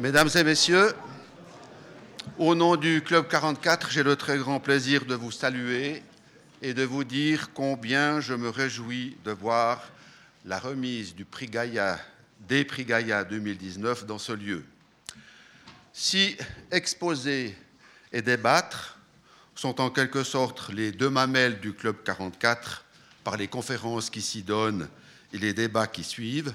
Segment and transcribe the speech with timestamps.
[0.00, 0.94] Mesdames et messieurs,
[2.38, 6.02] au nom du Club 44, j'ai le très grand plaisir de vous saluer
[6.62, 9.82] et de vous dire combien je me réjouis de voir
[10.46, 12.00] la remise du prix Gaïa,
[12.48, 14.64] des prix Gaïa 2019 dans ce lieu.
[15.92, 16.34] Si
[16.70, 17.54] exposer
[18.10, 18.96] et débattre
[19.54, 22.86] sont en quelque sorte les deux mamelles du Club 44
[23.22, 24.88] par les conférences qui s'y donnent
[25.34, 26.54] et les débats qui suivent,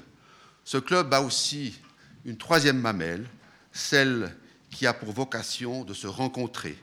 [0.64, 1.80] ce club a aussi
[2.26, 3.28] une troisième mamelle,
[3.72, 4.36] celle
[4.72, 6.78] qui a pour vocation de se rencontrer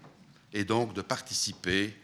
[0.52, 1.96] et donc de participer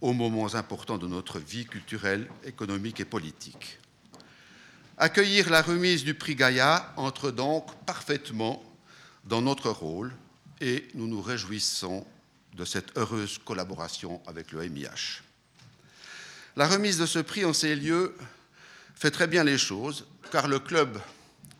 [0.00, 3.78] aux moments importants de notre vie culturelle, économique et politique.
[4.98, 8.62] Accueillir la remise du prix Gaïa entre donc parfaitement
[9.24, 10.12] dans notre rôle
[10.60, 12.06] et nous nous réjouissons
[12.54, 15.22] de cette heureuse collaboration avec le MIH.
[16.56, 18.16] La remise de ce prix en ces lieux
[18.94, 21.00] fait très bien les choses, car le club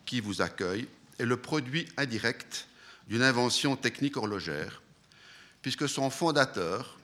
[0.05, 0.87] qui vous accueille
[1.19, 2.67] est le produit indirect
[3.07, 4.81] d'une invention technique horlogère,
[5.61, 6.97] puisque son fondateur,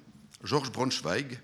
[0.44, 1.40] Georges Braunschweig,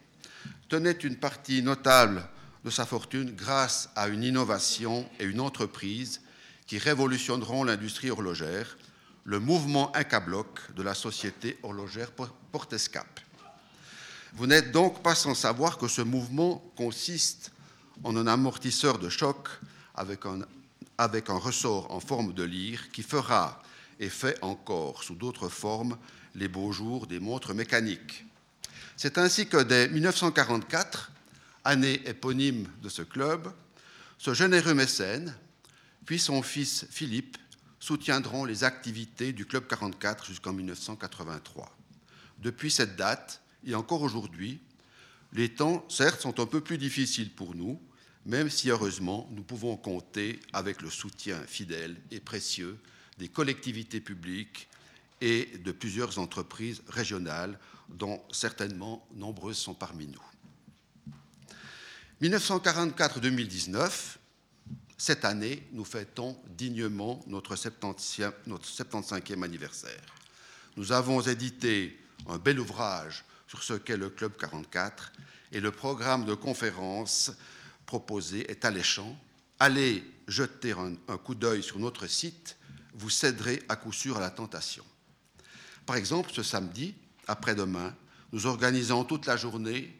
[0.69, 2.23] tenait une partie notable
[2.63, 6.21] de sa fortune grâce à une innovation et une entreprise
[6.67, 8.77] qui révolutionneront l'industrie horlogère,
[9.23, 12.11] le mouvement Incabloc de la société horlogère
[12.51, 13.19] Portescap.
[14.33, 17.51] Vous n'êtes donc pas sans savoir que ce mouvement consiste
[18.03, 19.49] en un amortisseur de choc
[19.95, 20.39] avec un,
[21.01, 23.63] avec un ressort en forme de lyre qui fera
[23.99, 25.97] et fait encore sous d'autres formes
[26.35, 28.23] les beaux jours des montres mécaniques.
[28.97, 31.11] C'est ainsi que dès 1944,
[31.63, 33.51] année éponyme de ce club,
[34.19, 35.35] ce généreux mécène,
[36.05, 37.37] puis son fils Philippe,
[37.79, 41.75] soutiendront les activités du Club 44 jusqu'en 1983.
[42.37, 44.59] Depuis cette date, et encore aujourd'hui,
[45.33, 47.81] les temps, certes, sont un peu plus difficiles pour nous,
[48.25, 52.77] même si heureusement nous pouvons compter avec le soutien fidèle et précieux
[53.17, 54.67] des collectivités publiques
[55.21, 60.23] et de plusieurs entreprises régionales, dont certainement nombreuses sont parmi nous.
[62.21, 64.17] 1944-2019,
[64.97, 70.01] cette année, nous fêtons dignement notre 75e anniversaire.
[70.77, 71.97] Nous avons édité
[72.27, 75.11] un bel ouvrage sur ce qu'est le Club 44
[75.51, 77.31] et le programme de conférences
[77.85, 79.17] proposé est alléchant.
[79.59, 82.57] Allez jeter un, coup d'œil sur notre site,
[82.93, 84.85] vous céderez à coup sûr à la tentation.
[85.85, 86.95] Par exemple, ce samedi,
[87.27, 87.95] après-demain,
[88.31, 89.97] nous organisons toute la journée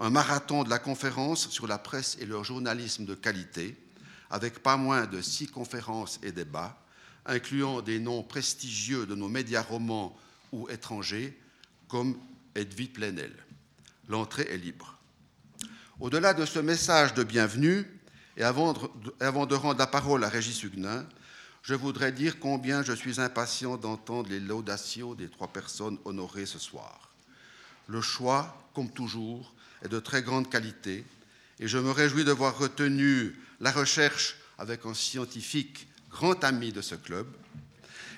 [0.00, 3.76] un marathon de la conférence sur la presse et leur journalisme de qualité,
[4.30, 6.82] avec pas moins de six conférences et débats,
[7.26, 10.16] incluant des noms prestigieux de nos médias romans
[10.52, 11.38] ou étrangers,
[11.88, 12.18] comme
[12.54, 13.32] Edwige Plenel.
[14.08, 14.93] L'entrée est libre.
[16.04, 17.86] Au-delà de ce message de bienvenue,
[18.36, 21.06] et avant de, rendre la parole à Régis Huguenin,
[21.62, 26.58] je voudrais dire combien je suis impatient d'entendre les laudations des trois personnes honorées ce
[26.58, 27.08] soir.
[27.86, 31.06] Le choix, comme toujours, est de très grande qualité,
[31.58, 36.82] et je me réjouis de voir retenu la recherche avec un scientifique grand ami de
[36.82, 37.28] ce club,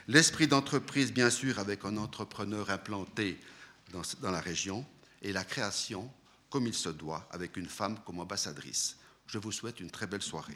[0.09, 3.39] l'esprit d'entreprise, bien sûr, avec un entrepreneur implanté
[3.93, 4.85] dans, la région,
[5.23, 6.11] et la création
[6.57, 8.97] comme il se doit, avec une femme comme ambassadrice.
[9.27, 10.55] Je vous souhaite une très belle soirée.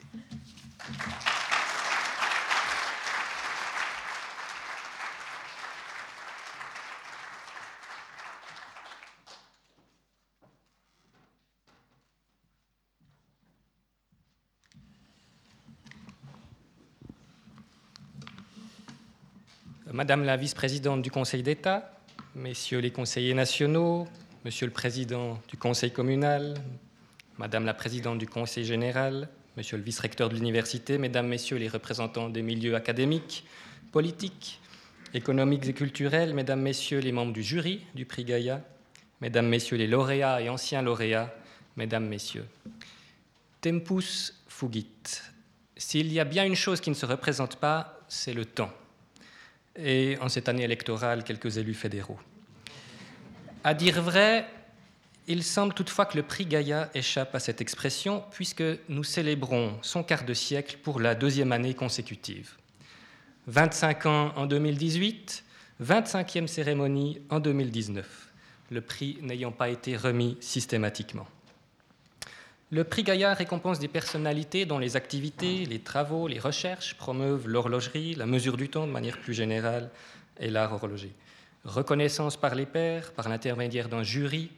[19.93, 21.93] Madame la vice-présidente du Conseil d'État,
[22.33, 24.07] messieurs les conseillers nationaux,
[24.43, 26.55] Monsieur le Président du Conseil communal,
[27.37, 32.27] Madame la Présidente du Conseil général, Monsieur le Vice-recteur de l'Université, Mesdames, Messieurs les représentants
[32.27, 33.45] des milieux académiques,
[33.91, 34.59] politiques,
[35.13, 38.63] économiques et culturels, Mesdames, Messieurs les membres du jury du prix Gaïa,
[39.21, 41.31] Mesdames, Messieurs les lauréats et anciens lauréats,
[41.77, 42.47] Mesdames, Messieurs.
[43.61, 44.87] Tempus fugit.
[45.77, 48.73] S'il y a bien une chose qui ne se représente pas, c'est le temps.
[49.75, 52.17] Et en cette année électorale, quelques élus fédéraux.
[53.63, 54.47] À dire vrai,
[55.27, 60.01] il semble toutefois que le prix Gaïa échappe à cette expression, puisque nous célébrons son
[60.01, 62.53] quart de siècle pour la deuxième année consécutive.
[63.45, 65.43] 25 ans en 2018,
[65.83, 68.31] 25e cérémonie en 2019,
[68.71, 71.27] le prix n'ayant pas été remis systématiquement.
[72.71, 78.15] Le prix Gaïa récompense des personnalités dont les activités, les travaux, les recherches promeuvent l'horlogerie,
[78.15, 79.91] la mesure du temps de manière plus générale
[80.39, 81.13] et l'art horloger
[81.63, 84.51] reconnaissance par les pairs, par l'intermédiaire d'un jury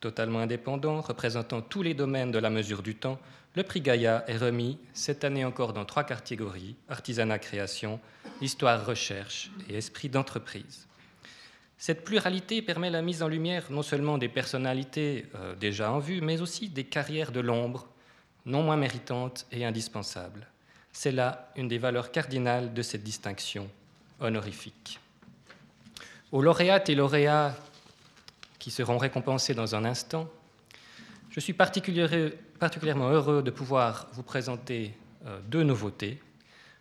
[0.00, 3.18] Totalement indépendant, représentant tous les domaines de la mesure du temps,
[3.54, 7.98] le prix Gaïa est remis cette année encore dans trois catégories artisanat-création,
[8.42, 10.86] histoire-recherche et esprit d'entreprise.
[11.78, 16.20] Cette pluralité permet la mise en lumière non seulement des personnalités euh, déjà en vue,
[16.20, 17.88] mais aussi des carrières de l'ombre,
[18.44, 20.46] non moins méritantes et indispensables.
[20.92, 23.68] C'est là une des valeurs cardinales de cette distinction
[24.20, 25.00] honorifique.
[26.36, 27.56] Aux lauréates et lauréats
[28.58, 30.28] qui seront récompensés dans un instant,
[31.30, 34.92] je suis particulièrement heureux de pouvoir vous présenter
[35.26, 36.20] euh, deux nouveautés.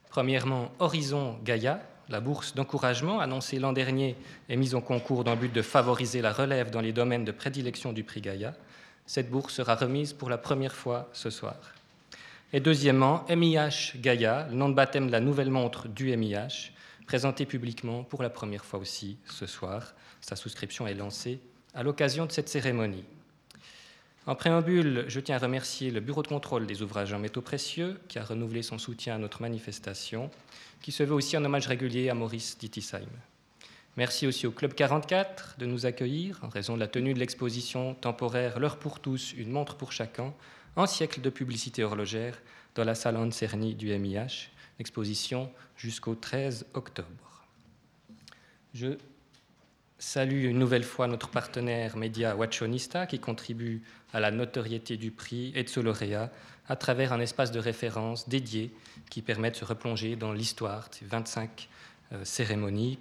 [0.09, 1.79] Premièrement, Horizon Gaïa,
[2.09, 4.17] la bourse d'encouragement annoncée l'an dernier
[4.49, 7.31] est mise en concours dans le but de favoriser la relève dans les domaines de
[7.31, 8.55] prédilection du prix Gaïa.
[9.05, 11.55] Cette bourse sera remise pour la première fois ce soir.
[12.51, 16.73] Et deuxièmement, MIH Gaïa, le nom de baptême de la nouvelle montre du MIH,
[17.05, 19.93] présentée publiquement pour la première fois aussi ce soir.
[20.21, 21.39] Sa souscription est lancée
[21.73, 23.03] à l'occasion de cette cérémonie.
[24.27, 27.99] En préambule, je tiens à remercier le Bureau de contrôle des ouvrages en métaux précieux
[28.07, 30.31] qui a renouvelé son soutien à notre manifestation
[30.81, 33.05] qui se veut aussi un hommage régulier à Maurice Dittisheim.
[33.97, 37.93] Merci aussi au Club 44 de nous accueillir en raison de la tenue de l'exposition
[37.93, 40.33] temporaire L'heure pour tous, une montre pour chacun,
[40.75, 42.41] un siècle de publicité horlogère
[42.73, 44.49] dans la salle Anne Cerny du MIH,
[44.79, 47.45] exposition jusqu'au 13 octobre.
[48.73, 48.97] Je
[49.97, 53.81] salue une nouvelle fois notre partenaire média Watchonista qui contribue
[54.13, 56.31] à la notoriété du prix et de lauréat
[56.67, 58.71] à travers un espace de référence dédié
[59.09, 61.69] qui permet de se replonger dans l'histoire de ces 25
[62.11, 62.99] euh, cérémonies.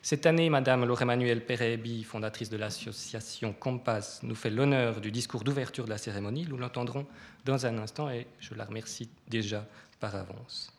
[0.00, 5.42] Cette année, Madame Laure Emmanuelle Perebi, fondatrice de l'association Compass, nous fait l'honneur du discours
[5.42, 6.46] d'ouverture de la cérémonie.
[6.48, 7.04] Nous l'entendrons
[7.44, 9.66] dans un instant et je la remercie déjà
[9.98, 10.72] par avance.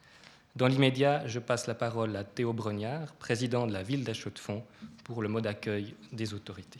[0.56, 4.64] Dans l'immédiat, je passe la parole à Théo Brognard, président de la ville d'Achaux-de-Fonds,
[5.04, 6.80] pour le mot d'accueil des autorités.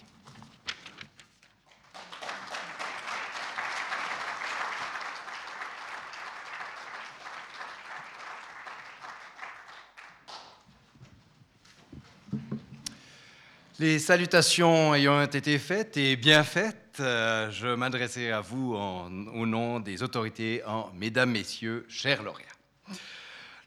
[13.80, 19.80] Les salutations ayant été faites et bien faites, euh, je m'adresserai à vous au nom
[19.80, 22.46] des autorités en Mesdames, Messieurs, chers lauréats.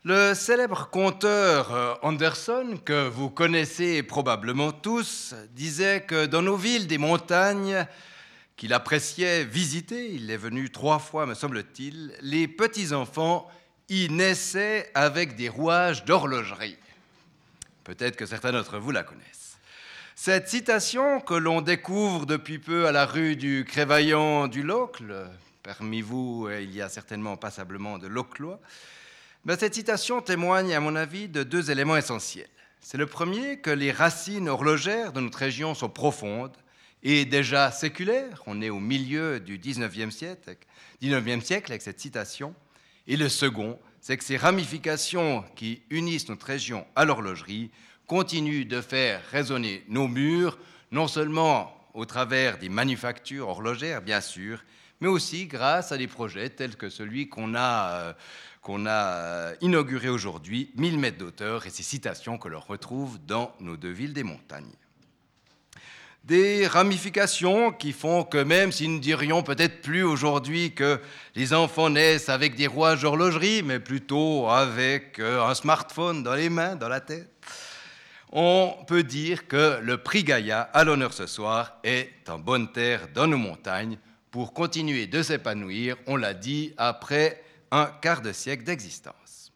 [0.05, 6.87] Le célèbre conteur euh, Anderson, que vous connaissez probablement tous, disait que dans nos villes
[6.87, 7.87] des montagnes
[8.59, 13.51] qu'il appréciait visiter, il est venu trois fois, me semble-t-il, les petits-enfants
[13.89, 16.77] y naissaient avec des rouages d'horlogerie.
[17.83, 19.42] Peut-être que certains d'entre vous la connaissent.
[20.15, 25.27] Cette citation que l'on découvre depuis peu à la rue du Crévaillant du Locle,
[25.63, 28.61] parmi vous, il y a certainement passablement de Loclois,
[29.45, 32.49] mais cette citation témoigne, à mon avis, de deux éléments essentiels.
[32.81, 36.57] C'est le premier, que les racines horlogères de notre région sont profondes
[37.03, 38.43] et déjà séculaires.
[38.47, 40.57] On est au milieu du 19e siècle,
[41.03, 42.55] 19e siècle avec cette citation.
[43.07, 47.71] Et le second, c'est que ces ramifications qui unissent notre région à l'horlogerie
[48.07, 50.59] continue de faire résonner nos murs,
[50.91, 54.63] non seulement au travers des manufactures horlogères, bien sûr,
[55.01, 58.13] mais aussi grâce à des projets tels que celui qu'on a, euh,
[58.87, 63.77] a euh, inauguré aujourd'hui, 1000 mètres d'auteur, et ces citations que l'on retrouve dans nos
[63.77, 64.73] deux villes des montagnes.
[66.25, 71.01] Des ramifications qui font que même si nous dirions peut-être plus aujourd'hui que
[71.35, 76.49] les enfants naissent avec des rouages d'horlogerie, mais plutôt avec euh, un smartphone dans les
[76.49, 77.29] mains, dans la tête,
[78.33, 83.09] on peut dire que le prix Gaïa, à l'honneur ce soir, est en bonne terre
[83.15, 83.99] dans nos montagnes
[84.31, 89.53] pour continuer de s'épanouir, on l'a dit, après un quart de siècle d'existence.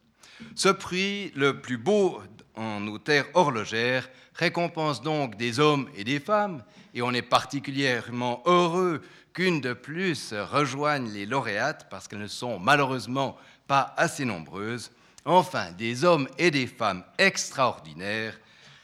[0.54, 2.20] Ce prix, le plus beau
[2.54, 8.42] en nos terres horlogères, récompense donc des hommes et des femmes, et on est particulièrement
[8.44, 9.02] heureux
[9.32, 14.90] qu'une de plus rejoigne les lauréates parce qu'elles ne sont malheureusement pas assez nombreuses.
[15.24, 18.38] Enfin, des hommes et des femmes extraordinaires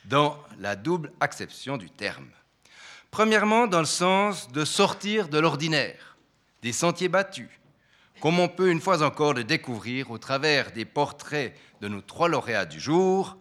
[0.04, 2.28] dans la double acception du terme.
[3.10, 6.16] Premièrement, dans le sens de sortir de l'ordinaire,
[6.62, 7.50] des sentiers battus,
[8.20, 12.28] comme on peut une fois encore le découvrir au travers des portraits de nos trois
[12.28, 13.36] lauréats du jour,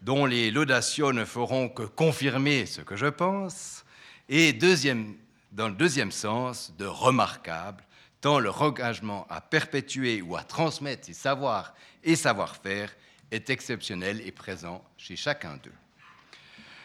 [0.00, 3.84] dont les laudations ne feront que confirmer ce que je pense,
[4.28, 5.16] et deuxième,
[5.50, 7.84] dans le deuxième sens, de remarquable,
[8.20, 12.94] tant leur engagement à perpétuer ou à transmettre ses savoirs et savoir-faire
[13.30, 15.72] est exceptionnel et présent chez chacun d'eux.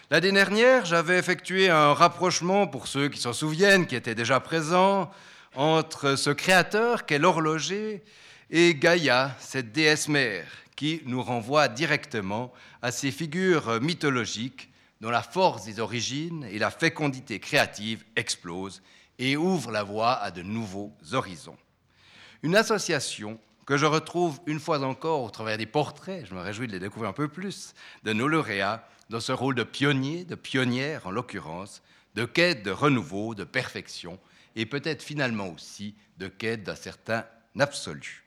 [0.10, 5.12] L'année dernière, j'avais effectué un rapprochement, pour ceux qui s'en souviennent, qui étaient déjà présents,
[5.54, 8.06] entre ce créateur qu'est l'horloger
[8.50, 10.48] et Gaïa, cette déesse mère,
[10.78, 14.70] qui nous renvoie directement à ces figures mythologiques
[15.02, 18.82] dont la force des origines et la fécondité créative explosent
[19.20, 21.58] et ouvrent la voie à de nouveaux horizons.
[22.44, 26.68] Une association que je retrouve une fois encore au travers des portraits, je me réjouis
[26.68, 27.74] de les découvrir un peu plus,
[28.04, 31.82] de nos lauréats, dans ce rôle de pionnier, de pionnière en l'occurrence,
[32.16, 34.20] de quête de renouveau, de perfection,
[34.56, 37.26] et peut-être finalement aussi de quête d'un certain
[37.60, 38.24] absolu.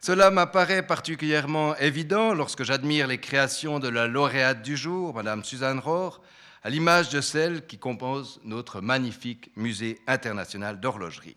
[0.00, 5.78] Cela m'apparaît particulièrement évident lorsque j'admire les créations de la lauréate du jour, Madame Suzanne
[5.78, 6.20] Rohr,
[6.64, 11.36] à l'image de celle qui compose notre magnifique musée international d'horlogerie.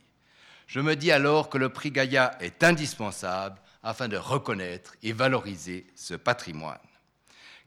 [0.67, 5.85] Je me dis alors que le prix Gaïa est indispensable afin de reconnaître et valoriser
[5.95, 6.79] ce patrimoine.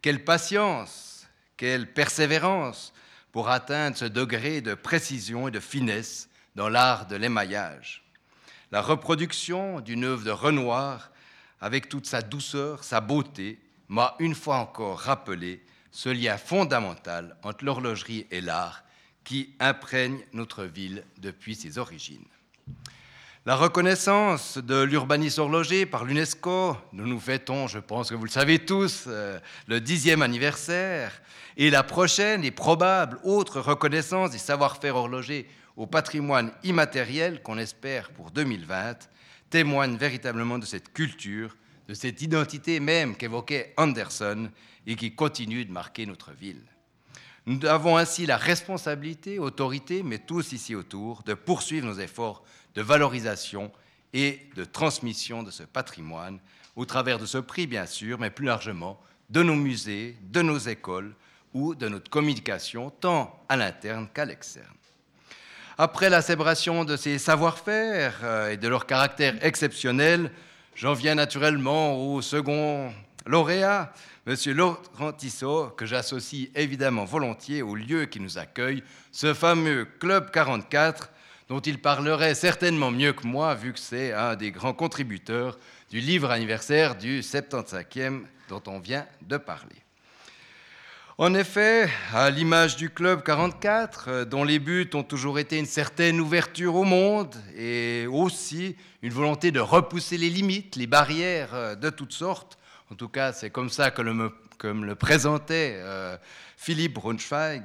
[0.09, 2.95] Quelle patience, quelle persévérance
[3.31, 8.03] pour atteindre ce degré de précision et de finesse dans l'art de l'émaillage.
[8.73, 11.11] La reproduction d'une œuvre de Renoir,
[11.61, 17.67] avec toute sa douceur, sa beauté, m'a une fois encore rappelé ce lien fondamental entre
[17.67, 18.85] l'horlogerie et l'art
[19.25, 22.25] qui imprègne notre ville depuis ses origines.
[23.49, 28.31] La reconnaissance de l'urbanisme horloger par l'UNESCO, nous nous fêtons, je pense que vous le
[28.31, 31.23] savez tous, euh, le dixième anniversaire,
[31.57, 38.11] et la prochaine et probable autre reconnaissance des savoir-faire horlogers au patrimoine immatériel qu'on espère
[38.11, 39.09] pour 2020,
[39.49, 41.57] témoigne véritablement de cette culture,
[41.89, 44.51] de cette identité même qu'évoquait Anderson
[44.87, 46.67] et qui continue de marquer notre ville.
[47.47, 52.45] Nous avons ainsi la responsabilité, autorité, mais tous ici autour, de poursuivre nos efforts
[52.79, 53.73] de valorisation
[54.13, 56.39] et de transmission de ce patrimoine,
[56.77, 60.59] au travers de ce prix bien sûr, mais plus largement de nos musées, de nos
[60.59, 61.13] écoles
[61.53, 64.77] ou de notre communication, tant à l'interne qu'à l'externe.
[65.77, 70.31] Après la célébration de ces savoir-faire euh, et de leur caractère exceptionnel,
[70.77, 72.93] j'en viens naturellement au second
[73.27, 73.93] lauréat,
[74.25, 74.37] M.
[74.55, 81.11] Laurent Tissot, que j'associe évidemment volontiers au lieu qui nous accueille, ce fameux Club 44
[81.49, 85.59] dont il parlerait certainement mieux que moi, vu que c'est un des grands contributeurs
[85.91, 89.77] du livre anniversaire du 75e dont on vient de parler.
[91.21, 95.67] En effet, à l'image du Club 44, euh, dont les buts ont toujours été une
[95.67, 101.75] certaine ouverture au monde et aussi une volonté de repousser les limites, les barrières euh,
[101.75, 102.57] de toutes sortes,
[102.93, 106.17] en tout cas c'est comme ça que le, le présentait euh,
[106.57, 107.65] Philippe Braunschweig,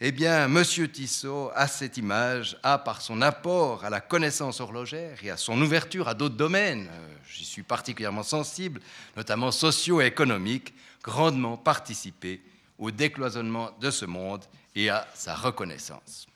[0.00, 0.64] eh bien, M.
[0.92, 5.60] Tissot, à cette image, a, par son apport à la connaissance horlogère et à son
[5.60, 8.80] ouverture à d'autres domaines, euh, j'y suis particulièrement sensible,
[9.16, 12.40] notamment socio-économiques, grandement participé
[12.78, 14.44] au décloisonnement de ce monde
[14.76, 16.28] et à sa reconnaissance.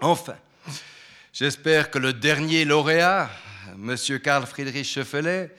[0.00, 0.36] Enfin,
[1.32, 3.28] j'espère que le dernier lauréat,
[3.74, 3.96] M.
[4.22, 5.52] Karl Friedrich Scheffelet,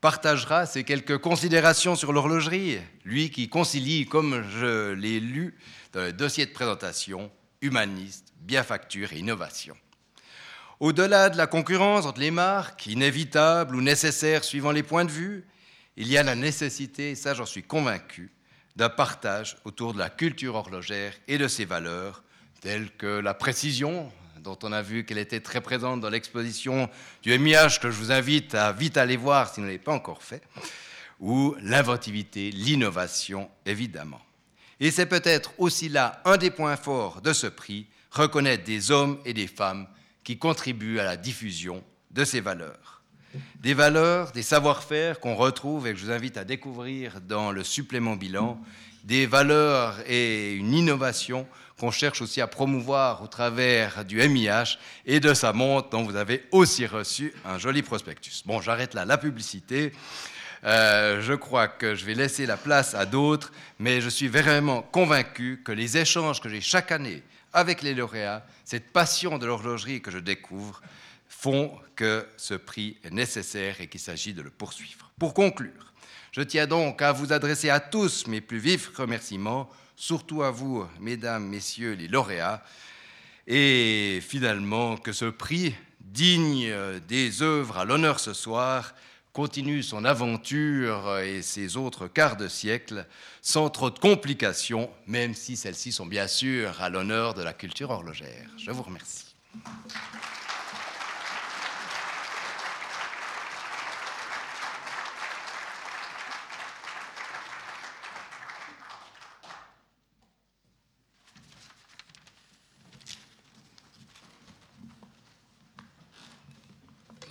[0.00, 5.54] partagera ses quelques considérations sur l'horlogerie, lui qui concilie, comme je l'ai lu,
[5.92, 7.30] dans le dossier de présentation
[7.60, 9.76] humaniste, bienfacture et innovation.
[10.80, 15.44] Au-delà de la concurrence entre les marques, inévitable ou nécessaire suivant les points de vue,
[15.96, 18.32] il y a la nécessité, et ça j'en suis convaincu,
[18.74, 22.24] d'un partage autour de la culture horlogère et de ses valeurs,
[22.62, 26.88] telles que la précision, dont on a vu qu'elle était très présente dans l'exposition
[27.22, 29.92] du MIH, que je vous invite à vite aller voir si vous ne l'avez pas
[29.92, 30.42] encore fait,
[31.20, 34.20] ou l'inventivité, l'innovation, évidemment.
[34.82, 39.16] Et c'est peut-être aussi là un des points forts de ce prix, reconnaître des hommes
[39.24, 39.86] et des femmes
[40.24, 43.00] qui contribuent à la diffusion de ces valeurs.
[43.60, 47.62] Des valeurs, des savoir-faire qu'on retrouve et que je vous invite à découvrir dans le
[47.62, 48.60] supplément bilan,
[49.04, 51.46] des valeurs et une innovation
[51.78, 56.16] qu'on cherche aussi à promouvoir au travers du MIH et de sa montre dont vous
[56.16, 58.42] avez aussi reçu un joli prospectus.
[58.46, 59.92] Bon, j'arrête là la publicité.
[60.64, 64.82] Euh, je crois que je vais laisser la place à d'autres, mais je suis vraiment
[64.82, 70.00] convaincu que les échanges que j'ai chaque année avec les lauréats, cette passion de l'horlogerie
[70.00, 70.80] que je découvre,
[71.28, 75.10] font que ce prix est nécessaire et qu'il s'agit de le poursuivre.
[75.18, 75.92] Pour conclure,
[76.30, 80.86] je tiens donc à vous adresser à tous mes plus vifs remerciements, surtout à vous,
[81.00, 82.62] mesdames, messieurs les lauréats,
[83.46, 86.72] et finalement que ce prix, digne
[87.08, 88.94] des œuvres à l'honneur ce soir,
[89.32, 93.06] continue son aventure et ses autres quarts de siècle
[93.40, 97.90] sans trop de complications, même si celles-ci sont bien sûr à l'honneur de la culture
[97.90, 98.50] horlogère.
[98.58, 99.34] Je vous remercie.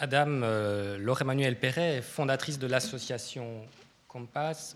[0.02, 3.64] Madame euh, Laure Emmanuelle Perret, fondatrice de l'association
[4.08, 4.76] Compass,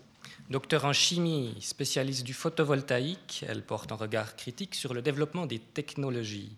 [0.50, 5.58] Docteur en chimie, spécialiste du photovoltaïque, elle porte un regard critique sur le développement des
[5.58, 6.56] technologies.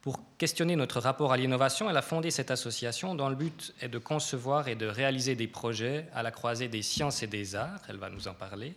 [0.00, 3.90] Pour questionner notre rapport à l'innovation, elle a fondé cette association dont le but est
[3.90, 7.82] de concevoir et de réaliser des projets à la croisée des sciences et des arts.
[7.90, 8.74] Elle va nous en parler.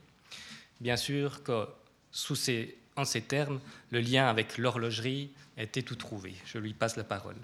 [0.81, 1.67] Bien sûr que
[2.11, 3.61] sous ces, en ces termes,
[3.91, 6.35] le lien avec l'horlogerie était tout trouvé.
[6.43, 7.37] Je lui passe la parole.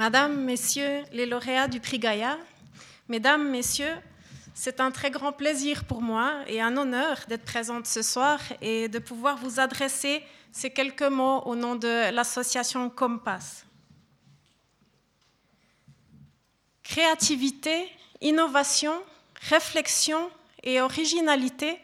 [0.00, 2.38] Madame, Messieurs les lauréats du prix Gaïa,
[3.10, 3.94] Mesdames, Messieurs,
[4.54, 8.88] c'est un très grand plaisir pour moi et un honneur d'être présente ce soir et
[8.88, 13.66] de pouvoir vous adresser ces quelques mots au nom de l'association Compass.
[16.82, 17.86] Créativité,
[18.22, 18.94] innovation,
[19.50, 20.30] réflexion
[20.62, 21.78] et originalité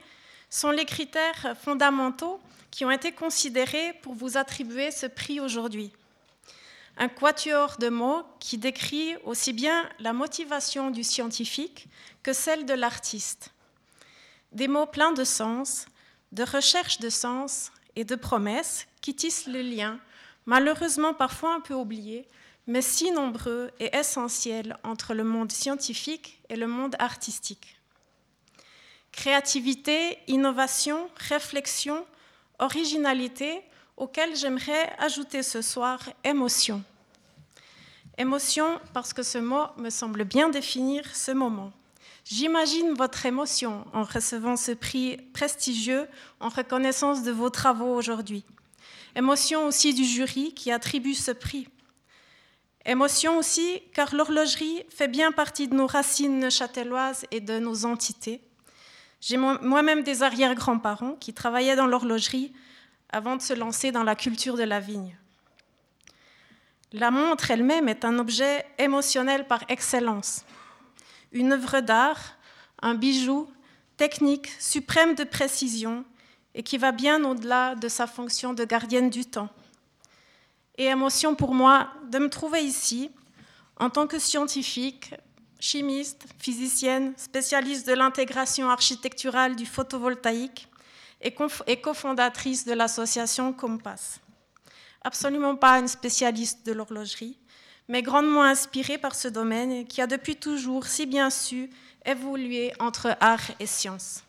[0.49, 5.92] sont les critères fondamentaux qui ont été considérés pour vous attribuer ce prix aujourd'hui
[6.96, 11.88] un quatuor de mots qui décrit aussi bien la motivation du scientifique
[12.22, 13.52] que celle de l'artiste.
[14.52, 15.86] Des mots pleins de sens,
[16.32, 20.00] de recherche de sens et de promesses qui tissent le lien,
[20.46, 22.26] malheureusement parfois un peu oublié,
[22.66, 27.78] mais si nombreux et essentiels entre le monde scientifique et le monde artistique.
[29.12, 32.04] Créativité, innovation, réflexion,
[32.58, 33.62] originalité
[33.96, 36.82] auquel j'aimerais ajouter ce soir émotion.
[38.18, 41.72] Émotion parce que ce mot me semble bien définir ce moment.
[42.24, 46.08] J'imagine votre émotion en recevant ce prix prestigieux
[46.40, 48.44] en reconnaissance de vos travaux aujourd'hui.
[49.14, 51.68] Émotion aussi du jury qui attribue ce prix.
[52.84, 58.40] Émotion aussi car l'horlogerie fait bien partie de nos racines châtelloises et de nos entités.
[59.20, 62.52] J'ai moi-même des arrière-grands-parents qui travaillaient dans l'horlogerie
[63.11, 65.16] avant de se lancer dans la culture de la vigne.
[66.92, 70.45] La montre elle-même est un objet émotionnel par excellence,
[71.33, 72.37] une œuvre d'art,
[72.81, 73.51] un bijou
[73.97, 76.05] technique suprême de précision
[76.55, 79.51] et qui va bien au-delà de sa fonction de gardienne du temps.
[80.79, 83.11] Et émotion pour moi de me trouver ici
[83.79, 85.14] en tant que scientifique,
[85.59, 90.69] chimiste, physicienne, spécialiste de l'intégration architecturale du photovoltaïque,
[91.20, 94.20] et cofondatrice de l'association Compass.
[95.02, 97.38] Absolument pas une spécialiste de l'horlogerie,
[97.88, 101.70] mais grandement inspirée par ce domaine qui a depuis toujours si bien su
[102.05, 104.22] évoluer entre art et science.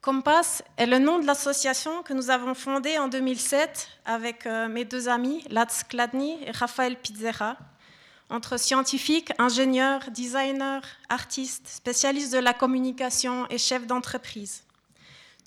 [0.00, 4.84] Compass est le nom de l'association que nous avons fondée en 2007 avec euh, mes
[4.84, 7.56] deux amis, Lats Kladny et Raphaël Pizzera,
[8.32, 14.64] entre scientifiques, ingénieurs, designers, artistes, spécialistes de la communication et chefs d'entreprise.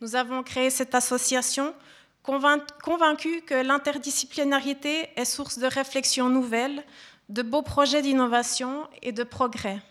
[0.02, 1.74] Nous avons créé cette association
[2.22, 6.84] convaincus que l'interdisciplinarité est source de réflexions nouvelles,
[7.30, 9.82] de beaux projets d'innovation et de progrès.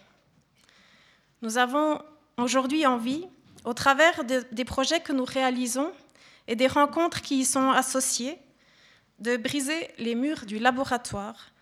[1.43, 2.01] Nous avons
[2.37, 3.27] aujourd'hui envie,
[3.65, 5.93] au travers des projets que nous réalisons
[6.47, 8.39] et des rencontres qui y sont associées,
[9.19, 11.54] de briser les murs du laboratoire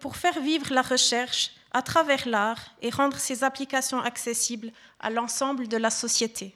[0.00, 5.68] pour faire, vivre la recherche à travers l'art et rendre ses applications accessibles à l'ensemble
[5.68, 6.54] de la société.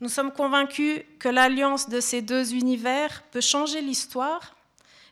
[0.00, 4.54] Nous sommes convaincus que l'alliance de ces deux univers peut changer l'histoire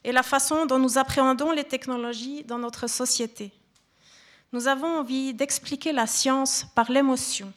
[0.05, 3.53] et la façon dont nous appréhendons les technologies dans notre société.
[4.53, 7.53] Nous avons envie d'expliquer la science par l'émotion.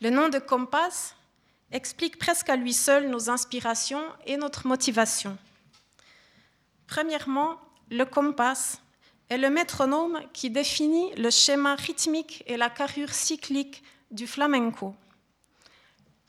[0.00, 1.14] Le nom de Compass
[1.70, 5.36] explique presque à lui seul nos inspirations et notre motivation.
[6.86, 7.56] Premièrement,
[7.90, 8.78] le compas
[9.28, 14.94] est le métronome qui définit le schéma rythmique et la carrure cyclique du flamenco.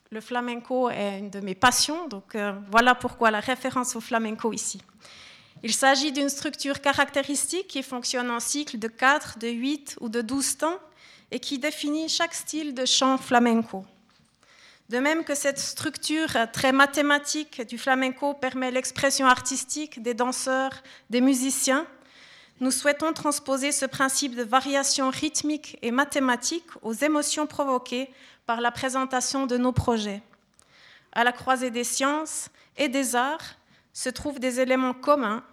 [0.10, 4.54] Le flamenco est une de mes passions, donc euh, voilà pourquoi la référence au flamenco
[4.54, 4.82] ici.
[5.64, 10.22] Il s'agit d'une structure caractéristique qui fonctionne en cycle de 4, de 8 ou de
[10.22, 10.80] 12 temps
[11.32, 13.84] et qui définit chaque style de chant flamenco.
[14.90, 21.20] De même que cette structure très mathématique du flamenco permet l'expression artistique des danseurs, des
[21.20, 21.86] musiciens,
[22.62, 28.10] nous souhaitons transposer ce principe de variation rythmique et mathématique aux émotions provoquées
[28.46, 30.24] par la présentation de nos projets.
[31.12, 33.56] À la croisée des sciences et des arts
[33.92, 35.44] se trouvent des éléments communs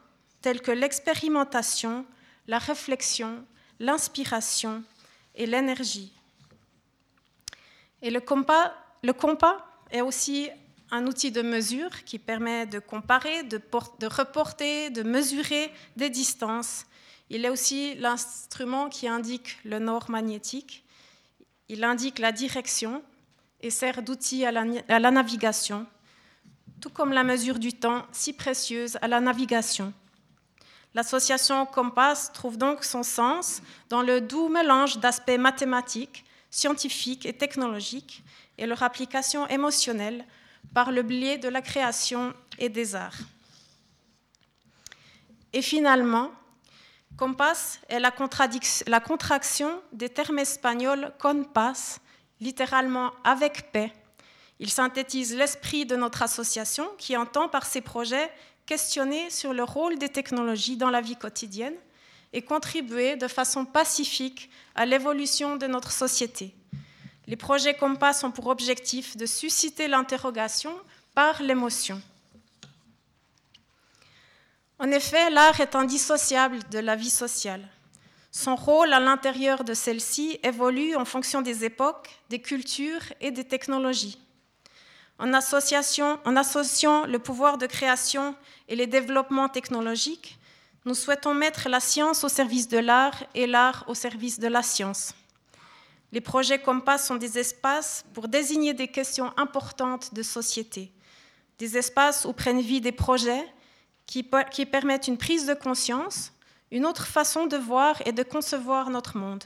[0.43, 2.07] tels que l'expérimentation,
[2.47, 3.45] la réflexion,
[3.81, 4.85] l'inspiration
[5.35, 6.13] et l'énergie.
[8.01, 9.59] Et le compas, le compas
[9.91, 10.49] est aussi
[10.91, 13.61] un outil de mesure qui permet de comparer, de,
[14.07, 16.87] reporter, de mesurer des distances.
[17.29, 20.85] Il est aussi l'instrument qui indique le nord magnétique.
[21.69, 23.03] Il indique la direction
[23.61, 24.53] et sert d'outil à,
[24.89, 25.87] à la navigation,
[26.81, 29.93] tout comme la mesure du temps si précieuse à la navigation.
[30.95, 38.24] L'association Compass trouve donc son sens dans le doux mélange d'aspects mathématiques, scientifiques et technologiques
[38.59, 40.25] et leur application émotionnelle
[40.73, 43.19] par le biais de la création et des arts.
[45.53, 46.31] Et finalement,
[47.17, 48.11] Compass est la,
[49.01, 52.01] contraction des termes espagnols con paz,
[52.41, 53.93] littéralement avec paix.
[54.59, 58.31] Il synthétise l'esprit de notre association qui entend par ses projets
[58.67, 61.75] questionner sur le rôle des technologies dans la vie quotidienne
[62.33, 66.53] et contribuer de façon pacifique à l'évolution de notre société.
[67.27, 70.75] Les projets Compass ont pour objectif de susciter l'interrogation
[71.15, 72.01] par l'émotion.
[74.79, 77.67] En effet, l'art est indissociable de la vie sociale.
[78.31, 83.45] Son rôle à l'intérieur de celle-ci évolue en fonction des époques, des cultures et des
[83.45, 84.19] technologies.
[85.19, 88.35] En, en associant le pouvoir de création
[88.69, 90.37] et les développements technologiques,
[90.85, 94.63] nous souhaitons mettre la science au service de l'art et l'art au service de la
[94.63, 95.15] science.
[96.15, 100.93] Les projets Compass sont des espaces pour désigner des questions importantes de société,
[101.59, 103.45] des espaces où prennent vie des projets
[104.07, 106.33] qui, permettent une prise de conscience,
[106.71, 109.43] une autre façon de voir et de concevoir notre monde.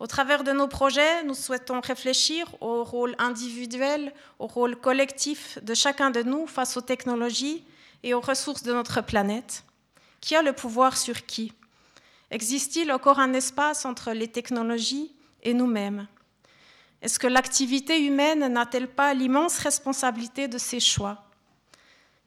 [0.00, 5.74] Au travers de nos projets, nous souhaitons réfléchir au rôle individuel, au rôle collectif de
[5.74, 7.64] chacun de nous face aux technologies
[8.02, 9.62] et aux ressources de notre planète.
[10.20, 11.52] Qui a le pouvoir sur qui?
[12.32, 16.06] Existe-t-il encore un espace entre les technologies et nous-mêmes.
[17.02, 21.24] Est-ce que l'activité humaine n'a-t-elle pas l'immense responsabilité de ses choix?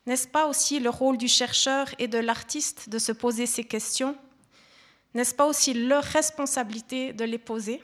[0.06, 4.18] N'est-ce pas aussi le rôle du chercheur et de l'artiste de se poser ces questions?
[5.14, 7.82] N'est-ce pas aussi leur responsabilité de les poser?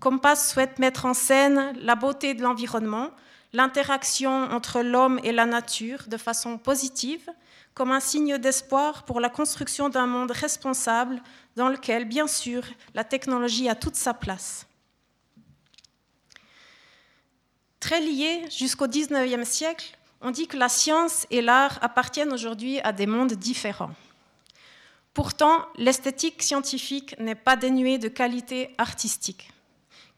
[0.00, 3.10] Compass souhaite mettre en scène la beauté de l'environnement,
[3.54, 7.28] l'interaction entre l'homme et la nature de façon positive,
[7.74, 11.20] comme un signe d'espoir pour la construction d'un monde responsable
[11.56, 14.66] dans lequel, bien sûr, la technologie a toute sa place.
[17.80, 22.92] Très liés jusqu'au XIXe siècle, on dit que la science et l'art appartiennent aujourd'hui à
[22.92, 23.94] des mondes différents.
[25.12, 29.50] Pourtant, l'esthétique scientifique n'est pas dénuée de qualité artistique.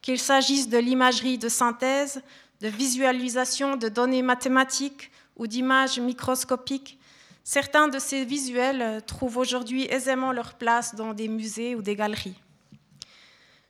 [0.01, 2.21] Qu'il s'agisse de l'imagerie de synthèse,
[2.61, 6.96] de visualisation de données mathématiques ou d'images microscopiques,
[7.47, 12.35] certains de ces visuels trouvent aujourd'hui aisément leur place dans des musées ou des galeries.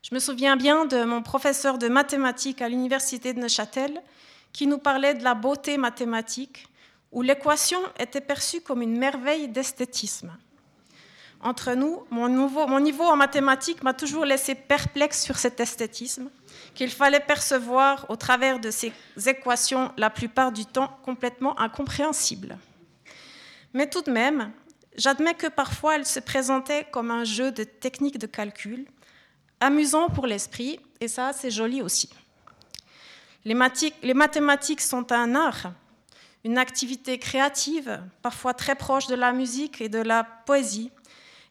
[0.01, 4.01] Je me souviens bien de mon professeur de mathématiques à l'université de Neuchâtel
[4.51, 6.65] qui nous parlait de la beauté mathématique,
[7.11, 10.31] où l'équation était perçue comme une merveille d'esthétisme
[11.41, 12.29] entre nous, mon,
[12.79, 16.29] niveau en mathématiques m'a toujours laissé perplexe sur cet esthétisme
[16.73, 18.91] qu'il fallait percevoir au travers de ces
[19.27, 22.57] équations, la plupart du temps complètement incompréhensibles.
[23.73, 24.51] Mais tout de même,
[24.95, 28.85] j'admets que parfois elles se présentaient comme un jeu de techniques de calcul,
[29.59, 32.09] amusant pour l'esprit, et ça c'est joli aussi.
[33.45, 33.53] Les
[34.13, 35.71] mathématiques sont un art,
[36.43, 40.91] une activité créative, parfois très proche de la musique et de la poésie,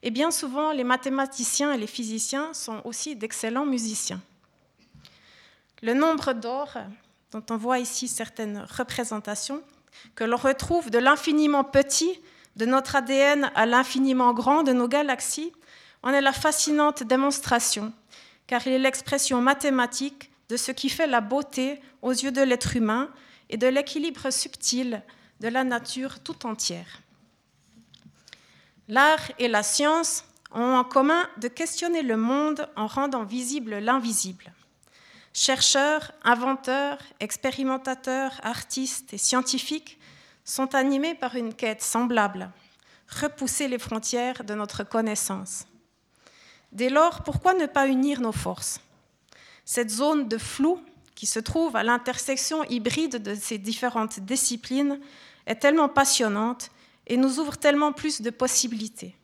[0.02, 4.20] et bien souvent, les mathématiciens et les physiciens sont aussi d'excellents musiciens.
[5.82, 6.76] Le nombre d'or,
[7.32, 9.62] dont on voit ici certaines représentations,
[10.14, 12.20] que l'on retrouve de l'infiniment petit
[12.56, 15.52] de notre ADN à l'infiniment grand de nos galaxies,
[16.02, 17.92] en est la fascinante démonstration,
[18.46, 22.76] car il est l'expression mathématique de ce qui fait la beauté aux yeux de l'être
[22.76, 23.10] humain
[23.50, 25.02] et de l'équilibre subtil
[25.40, 27.02] de la nature tout entière.
[28.88, 34.52] L'art et la science ont en commun de questionner le monde en rendant visible l'invisible.
[35.38, 39.98] Chercheurs, inventeurs, expérimentateurs, artistes et scientifiques
[40.46, 42.50] sont animés par une quête semblable,
[43.20, 45.66] repousser les frontières de notre connaissance.
[46.72, 48.80] Dès lors, pourquoi ne pas unir nos forces?
[49.66, 50.80] Cette zone de flou
[51.14, 54.98] qui se trouve à l'intersection hybride de ces différentes disciplines
[55.44, 56.70] est tellement passionnante
[57.06, 59.14] et nous ouvre tellement plus de possibilités.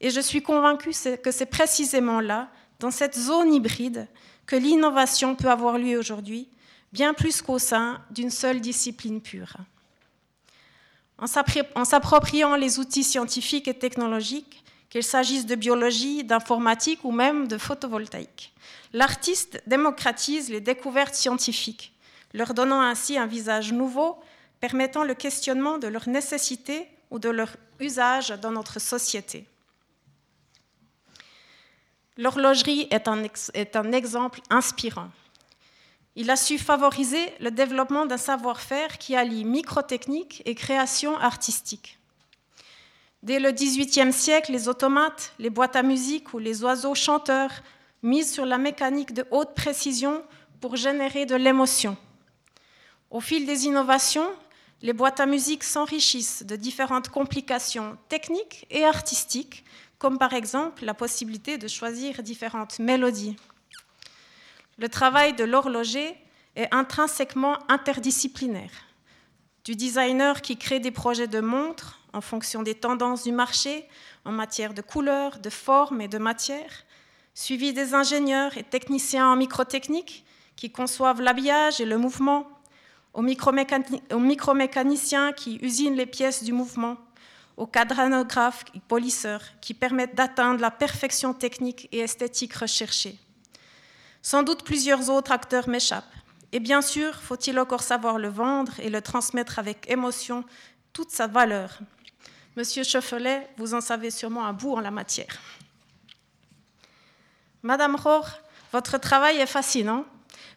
[0.00, 2.48] Et je suis convaincue que c'est précisément là,
[2.80, 4.08] dans cette zone hybride,
[4.46, 6.48] que l'innovation peut avoir lieu aujourd'hui,
[6.92, 9.56] bien plus qu'au sein d'une seule discipline pure.
[11.18, 11.26] En
[11.84, 18.52] s'appropriant les outils scientifiques et technologiques qu'il s'agisse de biologie, d'informatique ou même de photovoltaïque.
[18.92, 21.92] L'artiste démocratise les découvertes scientifiques,
[22.32, 24.20] leur donnant ainsi un visage nouveau,
[24.60, 29.46] permettant le questionnement de leur nécessité ou de leur usage dans notre société.
[32.16, 35.08] L'horlogerie est un, exemple inspirant.
[36.14, 41.98] Il a su favoriser le développement d'un savoir-faire qui allie microtechnique et création artistique.
[43.24, 47.50] Dès le XVIIIe siècle, les automates, les boîtes à musique ou les oiseaux chanteurs
[48.02, 50.22] misent sur la mécanique de haute précision
[50.60, 51.96] pour générer de l'émotion.
[53.10, 54.30] Au fil des innovations,
[54.82, 59.64] les boîtes à musique s'enrichissent de différentes complications techniques et artistiques,
[60.04, 63.36] comme par exemple la possibilité de choisir différentes mélodies.
[64.76, 66.14] Le travail de l'horloger
[66.56, 68.84] est intrinsèquement interdisciplinaire.
[69.64, 73.88] Du designer qui crée des projets de montres en fonction des tendances du marché
[74.26, 76.84] en matière de couleur, de forme et de matière,
[77.32, 82.46] suivi des ingénieurs et techniciens en microtechnique qui conçoivent l'habillage et le mouvement,
[83.14, 86.98] aux, micromécaniciens qui usinent les pièces du mouvement,
[87.56, 93.18] aux cadranographes et polisseurs qui permettent d'atteindre la perfection technique et esthétique recherchée.
[94.22, 96.04] Sans doute plusieurs autres acteurs m'échappent.
[96.52, 100.44] Et bien sûr, faut-il encore savoir le vendre et le transmettre avec émotion,
[100.92, 101.80] toute sa valeur.
[102.56, 105.40] Monsieur Cheffelet, vous en savez sûrement un bout en la matière.
[107.62, 108.28] Madame Rohr,
[108.72, 110.04] votre travail est fascinant,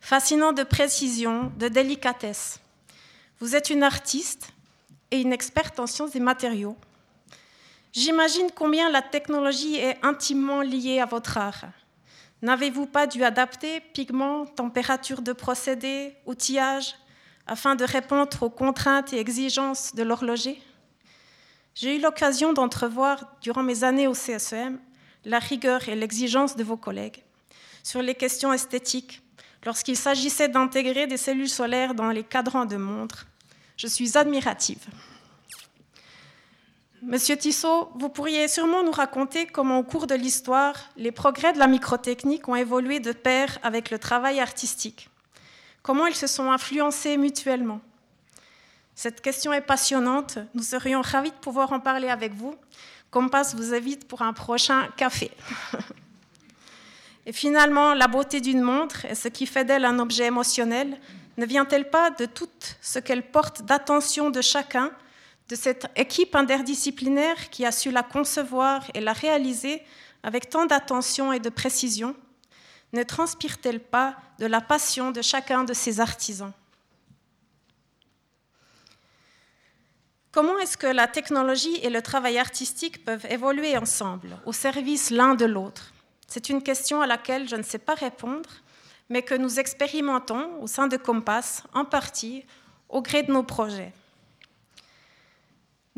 [0.02, 2.60] fascinant de précision, de délicatesse.
[3.40, 4.50] Vous êtes une artiste
[5.12, 6.76] et une experte en sciences des matériaux.
[7.94, 11.66] J'imagine combien la technologie est intimement liée à votre art.
[12.42, 16.96] N'avez-vous pas dû adapter pigments, température de procédé, outillage,
[17.48, 20.62] afin de répondre aux contraintes et exigences de l'horloger?
[21.74, 24.80] J'ai eu l'occasion d'entrevoir, durant mes années au CSEM,
[25.26, 27.24] la rigueur et l'exigence de vos collègues
[27.88, 29.22] sur les questions esthétiques
[29.66, 33.28] lorsqu'il s'agissait d'intégrer des cellules solaires dans les cadrans de montres.
[33.78, 34.84] Je suis admirative.
[37.04, 41.60] Monsieur Tissot, vous pourriez sûrement nous raconter comment au cours de l'histoire, les progrès de
[41.60, 45.10] la microtechnique ont évolué de pair avec le travail artistique.
[45.84, 47.80] Comment ils se sont influencés mutuellement?
[48.96, 50.40] Cette question est passionnante.
[50.56, 52.56] Nous serions ravis de pouvoir en parler avec vous.
[53.12, 55.30] Compass vous invite pour un prochain café.
[57.28, 60.98] Et finalement, la beauté d'une montre et ce qui fait d'elle un objet émotionnel
[61.38, 62.50] ne vient-elle pas de tout
[62.82, 64.92] ce qu'elle porte d'attention de chacun
[65.50, 69.82] de cette équipe interdisciplinaire qui a su la concevoir et la réaliser
[70.24, 72.16] avec tant d'attention et de précision,
[72.94, 76.52] ne transpire-t-elle pas de la passion de chacun de ces artisans?
[80.32, 85.34] Comment est-ce que la technologie et le travail artistique peuvent évoluer ensemble, au service l'un
[85.34, 85.94] de l'autre?
[86.28, 88.50] C'est une question à laquelle je ne sais pas répondre,
[89.10, 92.46] mais que nous expérimentons au sein de Compass, en partie
[92.90, 93.94] au gré de nos projets.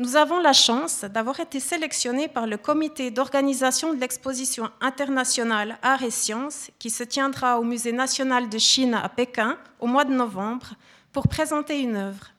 [0.00, 6.02] Nous avons la chance d'avoir été sélectionnés par le comité d'organisation de l'exposition internationale Arts
[6.02, 10.14] et Sciences qui se tiendra au Musée national de Chine à Pékin au mois de
[10.14, 10.70] novembre
[11.12, 12.30] pour présenter une œuvre.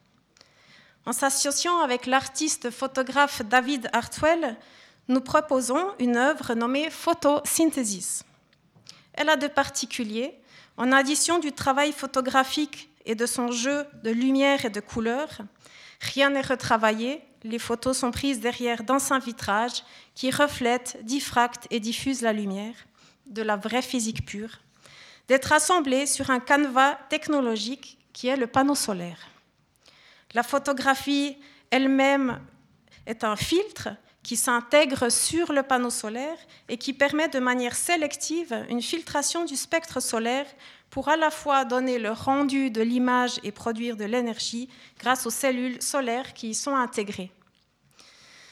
[1.05, 4.57] En s'associant avec l'artiste photographe David Hartwell,
[5.07, 8.23] nous proposons une œuvre nommée Photosynthesis.
[9.13, 10.33] Elle a de particulier,
[10.81, 15.41] en addition du travail photographique et de son jeu de lumière et de couleurs,
[15.99, 19.83] rien n'est retravaillé, les photos sont prises derrière d'anciens vitrages
[20.15, 22.73] qui reflètent, diffractent et diffusent la lumière,
[23.27, 24.57] de la vraie physique pure,
[25.27, 29.27] d'être assemblées sur un canevas technologique qui est le panneau solaire.
[30.33, 31.37] La photographie
[31.69, 32.41] elle-même
[33.05, 33.89] est un filtre
[34.23, 36.37] qui s'intègre sur le panneau solaire
[36.69, 40.45] et qui permet de manière sélective une filtration du spectre solaire
[40.89, 45.31] pour à la fois donner le rendu de l'image et produire de l'énergie grâce aux
[45.31, 47.31] cellules solaires qui y sont intégrées.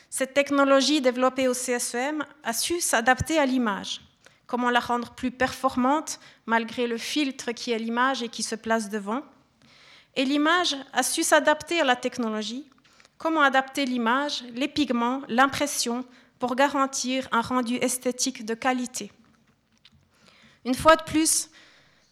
[0.09, 4.01] Cette technologie développée au CSEM a su s'adapter à l'image.
[4.47, 8.89] Comment la rendre plus performante malgré le filtre qui est l'image et qui se place
[8.89, 9.21] devant?
[10.15, 12.65] Et l'image a su s'adapter à la technologie.
[13.19, 16.03] Comment adapter l'image, les pigments, l'impression
[16.39, 19.11] pour garantir un rendu esthétique de qualité.
[20.65, 21.49] Une fois de plus,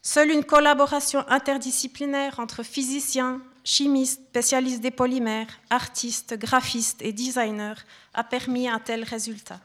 [0.09, 8.23] Seule une collaboration interdisciplinaire entre physiciens, chimistes, spécialistes des polymères, artistes, graphistes et designers a
[8.23, 9.59] permis un tel résultat.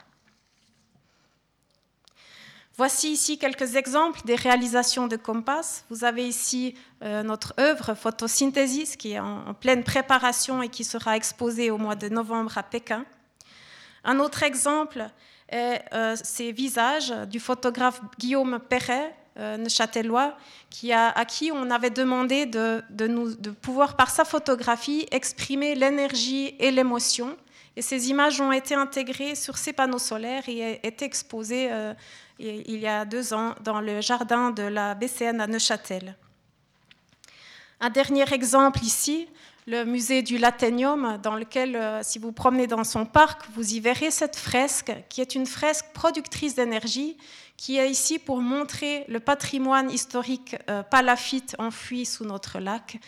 [2.78, 5.84] Voici ici quelques exemples des réalisations de Compass.
[5.90, 11.14] Vous avez ici euh, notre œuvre Photosynthesis qui est en, pleine préparation et qui sera
[11.14, 13.04] exposée au mois de novembre à Pékin.
[14.04, 15.06] Un autre exemple
[15.50, 20.34] est euh, ces visages du photographe Guillaume Perret, euh, neuchâtelois,
[20.70, 27.36] qui à qui on avait demandé de pouvoir, par sa photographie, exprimer l'énergie et l'émotion.
[27.76, 31.94] Et ces images ont été intégrées sur ces panneaux solaires et été exposées euh,
[32.38, 36.16] il y a deux ans dans le jardin de la BCN à Neuchâtel.
[37.80, 39.28] Un dernier exemple ici,
[39.66, 43.80] le musée du Laténium, dans lequel, euh, si vous promenez dans son parc, vous y
[43.80, 47.16] verrez cette fresque, qui est une fresque productrice d'énergie,
[47.56, 52.98] qui est ici pour montrer le patrimoine historique euh, palafite enfoui sous notre lac,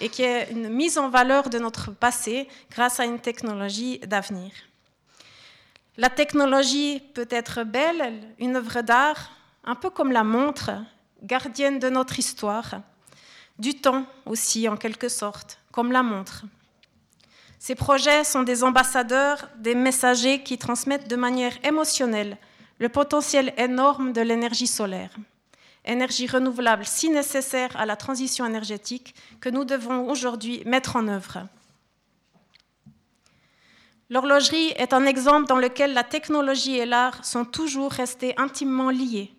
[0.00, 4.50] et qui est une mise en valeur de notre passé grâce à une technologie d'avenir.
[5.98, 9.30] La technologie peut être belle, une œuvre d'art,
[9.64, 10.70] un peu comme la montre,
[11.22, 12.80] gardienne de notre histoire,
[13.58, 16.44] du temps aussi en quelque sorte, comme la montre.
[17.58, 22.38] Ces projets sont des ambassadeurs, des messagers qui transmettent de manière émotionnelle
[22.78, 25.10] le potentiel énorme de l'énergie solaire,
[25.84, 31.48] énergie renouvelable si nécessaire à la transition énergétique que nous devons aujourd'hui mettre en œuvre.
[34.10, 39.32] L'horlogerie est un exemple dans lequel la technologie et l'art sont toujours restés intimement liés.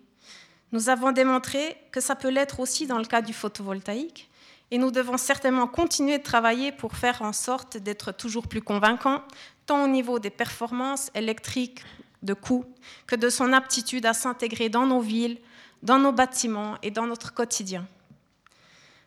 [0.72, 4.30] Nous avons démontré que ça peut l'être aussi dans le cas du photovoltaïque,
[4.70, 9.22] et nous devons certainement continuer de travailler pour faire en sorte d'être toujours plus convaincants,
[9.66, 11.84] tant au niveau des performances électriques,
[12.22, 12.64] de coûts,
[13.06, 15.38] que de son aptitude à s'intégrer dans nos villes,
[15.82, 17.86] dans nos bâtiments et dans notre quotidien.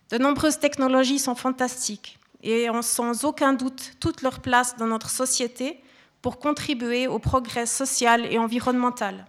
[0.10, 5.10] De nombreuses technologies sont fantastiques, et ont sans aucun doute toute leur place dans notre
[5.10, 5.82] société
[6.22, 9.26] pour contribuer au progrès social et environnemental.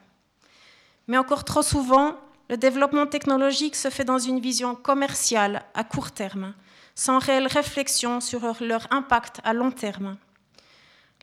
[1.06, 2.16] Mais encore trop souvent,
[2.48, 6.54] le développement technologique se fait dans une vision commerciale à court terme,
[6.94, 10.16] sans réelle réflexion sur leur impact à long terme.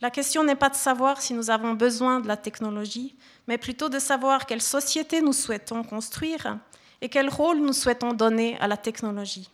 [0.01, 3.15] La question n'est pas de savoir si nous avons besoin de la technologie,
[3.47, 6.57] mais plutôt de savoir quelle société nous souhaitons construire
[7.01, 9.49] et quel rôle nous souhaitons donner à la technologie.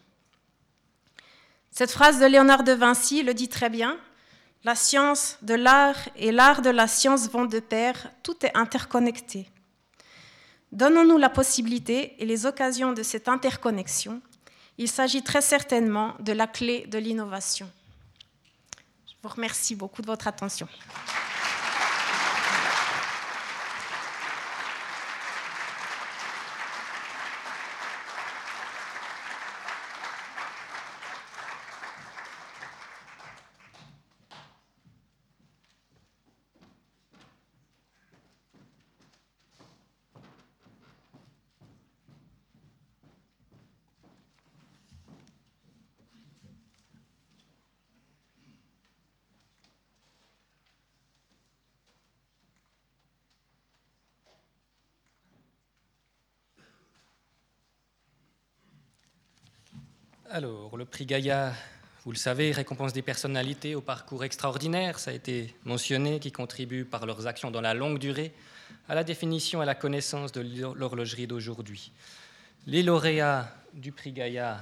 [1.72, 3.98] Cette phrase de Léonard de Vinci le dit très bien.
[4.64, 9.48] La science de l'art et l'art de la science vont de pair, tout est interconnecté.
[10.72, 14.22] Donnons-nous la possibilité et les occasions de cette interconnexion.
[14.78, 17.70] Il s'agit très certainement de la clé de l'innovation.
[19.08, 20.68] Je vous remercie beaucoup de votre attention.
[60.38, 61.52] Alors, le prix Gaïa,
[62.06, 66.86] vous le savez, récompense des personnalités au parcours extraordinaire, ça a été mentionné, qui contribuent
[66.86, 68.32] par leurs actions dans la longue durée
[68.88, 70.42] à la définition et à la connaissance de
[70.76, 71.92] l'horlogerie d'aujourd'hui.
[72.68, 74.60] Les lauréats du prix Gaïa,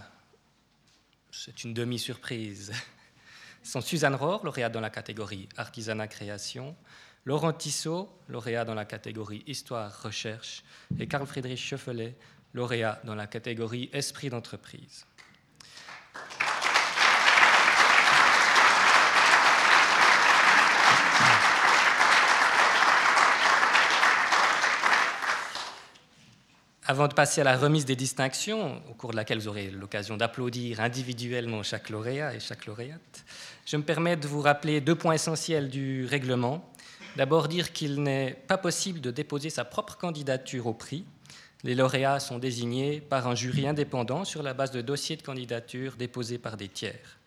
[1.30, 2.72] c'est une demi-surprise,
[3.62, 6.74] sont Suzanne Rohr, lauréate dans la catégorie Artisanat Création,
[7.26, 10.64] Laurent Tissot, lauréat dans la catégorie Histoire Recherche,
[10.98, 12.16] et Carl Friedrich Schöffelet,
[12.54, 15.06] lauréat dans la catégorie Esprit d'entreprise.
[26.88, 30.18] Avant de passer à la remise des distinctions, au cours de laquelle vous aurez l'occasion
[30.18, 33.26] d'applaudir individuellement chaque lauréat et chaque lauréate,
[33.66, 36.64] je me permets de vous rappeler deux points essentiels du règlement.
[37.16, 41.06] D'abord dire qu'il n'est pas possible de déposer sa propre candidature au prix.
[41.64, 45.96] Les lauréats sont désignés par un jury indépendant sur la base de dossiers de candidature
[45.96, 47.18] déposés par des tiers.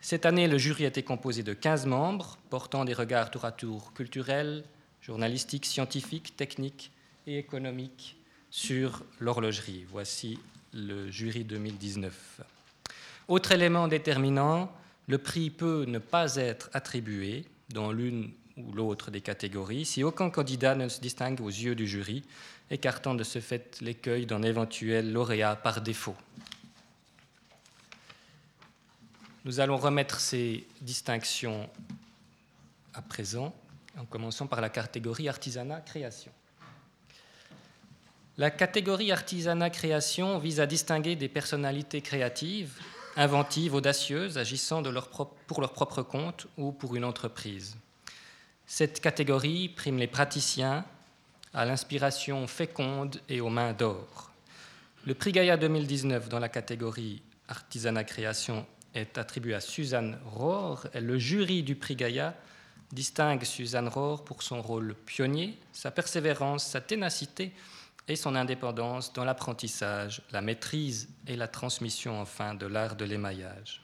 [0.00, 3.92] Cette année, le jury était composé de 15 membres, portant des regards tour à tour
[3.94, 4.64] culturels,
[5.00, 6.90] journalistiques, scientifiques, techniques
[7.28, 8.16] et économiques
[8.54, 9.84] sur l'horlogerie.
[9.90, 10.38] Voici
[10.72, 12.40] le jury 2019.
[13.26, 14.70] Autre élément déterminant,
[15.08, 20.30] le prix peut ne pas être attribué dans l'une ou l'autre des catégories si aucun
[20.30, 22.22] candidat ne se distingue aux yeux du jury,
[22.70, 26.16] écartant de ce fait l'écueil d'un éventuel lauréat par défaut.
[29.44, 31.68] Nous allons remettre ces distinctions
[32.94, 33.52] à présent,
[33.98, 36.30] en commençant par la catégorie artisanat-création.
[38.36, 42.80] La catégorie artisanat-création vise à distinguer des personnalités créatives,
[43.16, 44.82] inventives, audacieuses, agissant
[45.46, 47.76] pour leur propre compte ou pour une entreprise.
[48.66, 50.84] Cette catégorie prime les praticiens
[51.52, 54.32] à l'inspiration féconde et aux mains d'or.
[55.06, 60.88] Le prix Gaïa 2019 dans la catégorie Artisanat Création est attribué à Suzanne Rohr.
[60.92, 62.34] Le jury du prix Gaïa
[62.90, 67.52] distingue Suzanne Rohr pour son rôle pionnier, sa persévérance, sa ténacité
[68.08, 73.82] et son indépendance dans l'apprentissage, la maîtrise et la transmission enfin de l'art de l'émaillage.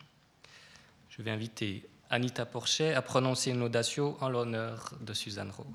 [1.08, 5.66] Je vais inviter Anita Porchet à prononcer une audatio en l'honneur de Suzanne Rohr.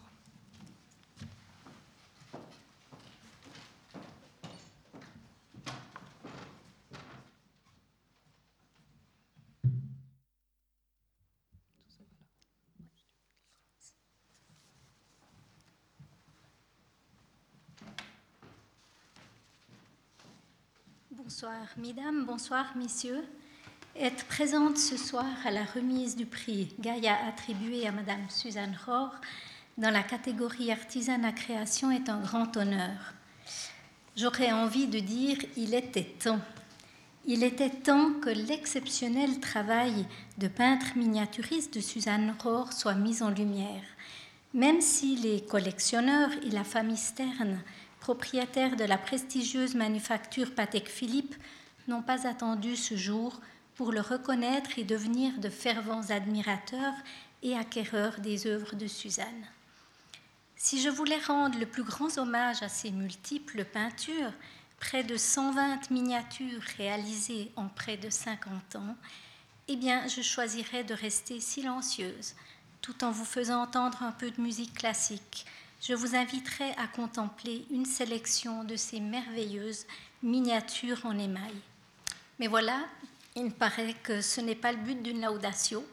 [21.36, 23.26] Bonsoir mesdames, bonsoir messieurs.
[23.98, 29.12] Être présente ce soir à la remise du prix Gaïa attribué à madame Suzanne Rohr
[29.78, 33.14] dans la catégorie artisanat création est un grand honneur.
[34.16, 36.40] J'aurais envie de dire il était temps.
[37.26, 40.08] Il était temps que l'exceptionnel travail
[40.38, 43.84] de peintre miniaturiste de Suzanne Rohr soit mis en lumière.
[44.54, 47.62] Même si les collectionneurs et la famille Stern
[48.06, 51.34] propriétaires de la prestigieuse manufacture Patek Philippe,
[51.88, 53.42] n'ont pas attendu ce jour
[53.74, 56.94] pour le reconnaître et devenir de fervents admirateurs
[57.42, 59.48] et acquéreurs des œuvres de Suzanne.
[60.56, 64.34] Si je voulais rendre le plus grand hommage à ces multiples peintures,
[64.80, 68.96] près de 120 miniatures réalisées en près de 50 ans,
[69.68, 72.36] eh bien, je choisirais de rester silencieuse,
[72.82, 75.48] tout en vous faisant entendre un peu de musique classique,
[75.88, 79.86] je vous inviterai à contempler une sélection de ces merveilleuses
[80.24, 81.54] miniatures en émail.
[82.40, 82.80] Mais voilà,
[83.36, 85.86] il me paraît que ce n'est pas le but d'une laudatio.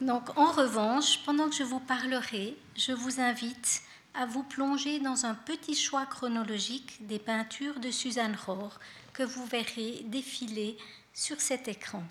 [0.00, 3.82] Donc, en revanche, pendant que je vous parlerai, je vous invite
[4.14, 8.78] à vous plonger dans un petit choix chronologique des peintures de Suzanne Rohr
[9.12, 10.78] que vous verrez défiler
[11.12, 12.04] sur cet écran.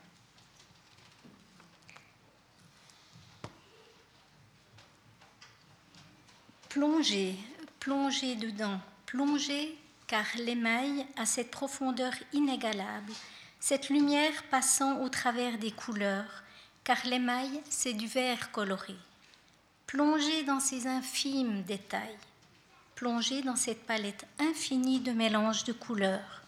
[6.70, 7.36] Plongez,
[7.80, 13.12] plongez dedans, plongez car l'émail a cette profondeur inégalable,
[13.60, 16.44] cette lumière passant au travers des couleurs,
[16.84, 18.96] car l'émail, c'est du vert coloré.
[19.88, 22.18] Plongez dans ces infimes détails,
[22.94, 26.44] plongez dans cette palette infinie de mélanges de couleurs.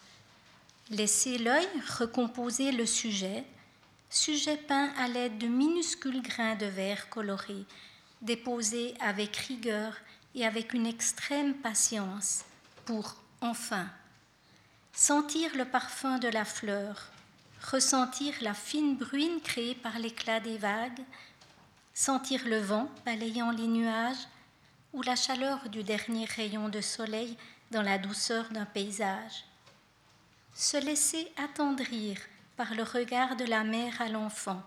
[0.90, 1.66] Laissez l'œil
[1.98, 3.42] recomposer le sujet,
[4.08, 7.64] sujet peint à l'aide de minuscules grains de verre colorés,
[8.20, 9.94] déposés avec rigueur
[10.34, 12.44] et avec une extrême patience
[12.84, 13.88] pour, enfin,
[14.92, 17.10] sentir le parfum de la fleur,
[17.70, 21.02] ressentir la fine bruine créée par l'éclat des vagues,
[21.94, 24.28] sentir le vent balayant les nuages
[24.92, 27.36] ou la chaleur du dernier rayon de soleil
[27.70, 29.44] dans la douceur d'un paysage.
[30.54, 32.18] Se laisser attendrir
[32.56, 34.62] par le regard de la mère à l'enfant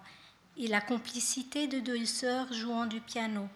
[0.57, 3.47] et la complicité de deux sœurs jouant du piano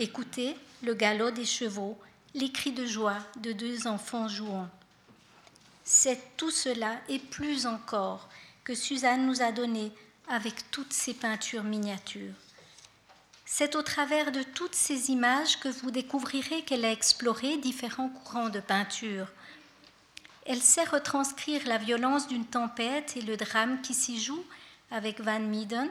[0.00, 1.98] Écoutez le galop des chevaux,
[2.32, 4.68] les cris de joie de deux enfants jouant.
[5.82, 8.28] C'est tout cela et plus encore
[8.62, 9.90] que Suzanne nous a donné
[10.28, 12.34] avec toutes ces peintures miniatures.
[13.44, 18.50] C'est au travers de toutes ces images que vous découvrirez qu'elle a exploré différents courants
[18.50, 19.26] de peinture.
[20.46, 24.44] Elle sait retranscrire la violence d'une tempête et le drame qui s'y joue
[24.92, 25.90] avec Van Mieden,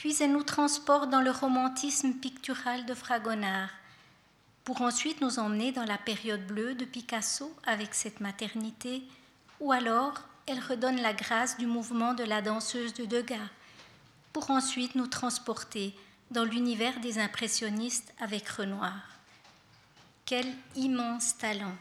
[0.00, 3.68] puis elle nous transporte dans le romantisme pictural de Fragonard,
[4.64, 9.02] pour ensuite nous emmener dans la période bleue de Picasso avec cette maternité,
[9.60, 10.14] ou alors
[10.46, 13.50] elle redonne la grâce du mouvement de la danseuse de Degas,
[14.32, 15.94] pour ensuite nous transporter
[16.30, 19.02] dans l'univers des impressionnistes avec Renoir.
[20.24, 20.46] Quel
[20.76, 21.76] immense talent.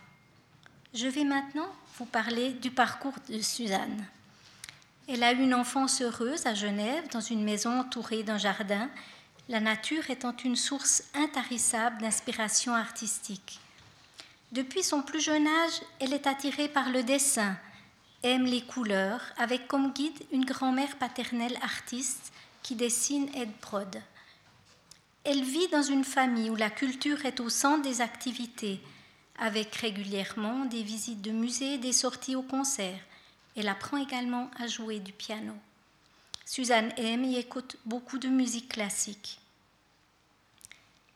[0.93, 4.05] Je vais maintenant vous parler du parcours de Suzanne.
[5.11, 8.91] Elle a eu une enfance heureuse à Genève, dans une maison entourée d'un jardin,
[9.47, 13.59] la nature étant une source intarissable d'inspiration artistique.
[14.51, 17.57] Depuis son plus jeune âge, elle est attirée par le dessin,
[18.21, 22.31] aime les couleurs, avec comme guide une grand-mère paternelle artiste
[22.61, 23.99] qui dessine Ed Brod.
[25.23, 28.79] Elle vit dans une famille où la culture est au centre des activités,
[29.39, 32.99] avec régulièrement des visites de musées, des sorties au concert.
[33.59, 35.53] Elle apprend également à jouer du piano.
[36.45, 39.37] Suzanne aime et écoute beaucoup de musique classique.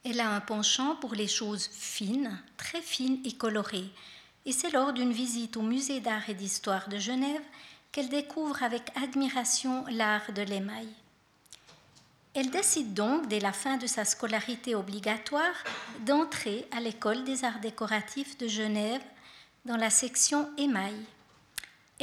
[0.03, 3.89] Elle a un penchant pour les choses fines, très fines et colorées,
[4.45, 7.41] et c'est lors d'une visite au musée d'art et d'histoire de Genève
[7.93, 10.89] qu'elle découvre avec admiration l'art de l'émail.
[12.33, 15.63] Elle décide donc, dès la fin de sa scolarité obligatoire,
[16.01, 19.03] d'entrer à l'école des arts décoratifs de Genève
[19.63, 21.05] dans la section émail.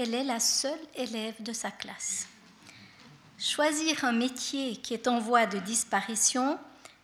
[0.03, 2.27] Elle est la seule élève de sa classe.
[3.39, 6.59] Choisir un métier qui est en voie de disparition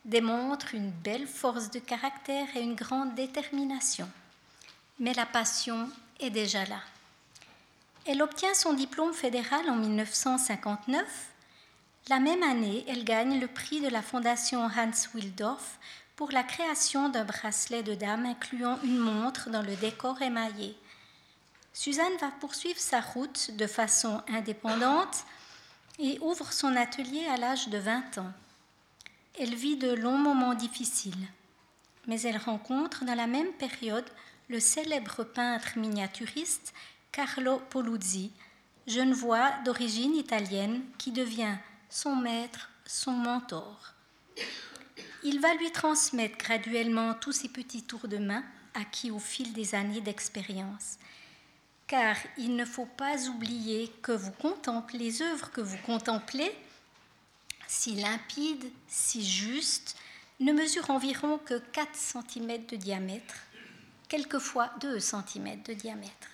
[0.06, 4.08] démontre une belle force de caractère et une grande détermination.
[4.98, 5.90] Mais la passion
[6.20, 6.80] est déjà là.
[8.06, 11.04] Elle obtient son diplôme fédéral en 1959.
[12.08, 15.78] La même année, elle gagne le prix de la Fondation Hans Wildorf
[16.16, 20.74] pour la création d'un bracelet de dame incluant une montre dans le décor émaillé.
[21.78, 25.26] Suzanne va poursuivre sa route de façon indépendante
[25.98, 28.32] et ouvre son atelier à l'âge de 20 ans.
[29.38, 31.28] Elle vit de longs moments difficiles,
[32.06, 34.08] mais elle rencontre dans la même période
[34.48, 36.72] le célèbre peintre miniaturiste
[37.12, 38.32] Carlo Poluzzi,
[38.86, 41.58] genevois d'origine italienne qui devient
[41.90, 43.92] son maître, son mentor.
[45.22, 49.74] Il va lui transmettre graduellement tous ses petits tours de main acquis au fil des
[49.74, 50.96] années d'expérience.
[51.86, 56.52] Car il ne faut pas oublier que vous contemplez les œuvres que vous contemplez
[57.68, 59.96] si limpide, si juste,
[60.40, 63.34] ne mesure environ que 4 cm de diamètre,
[64.08, 66.28] quelquefois 2 cm de diamètre,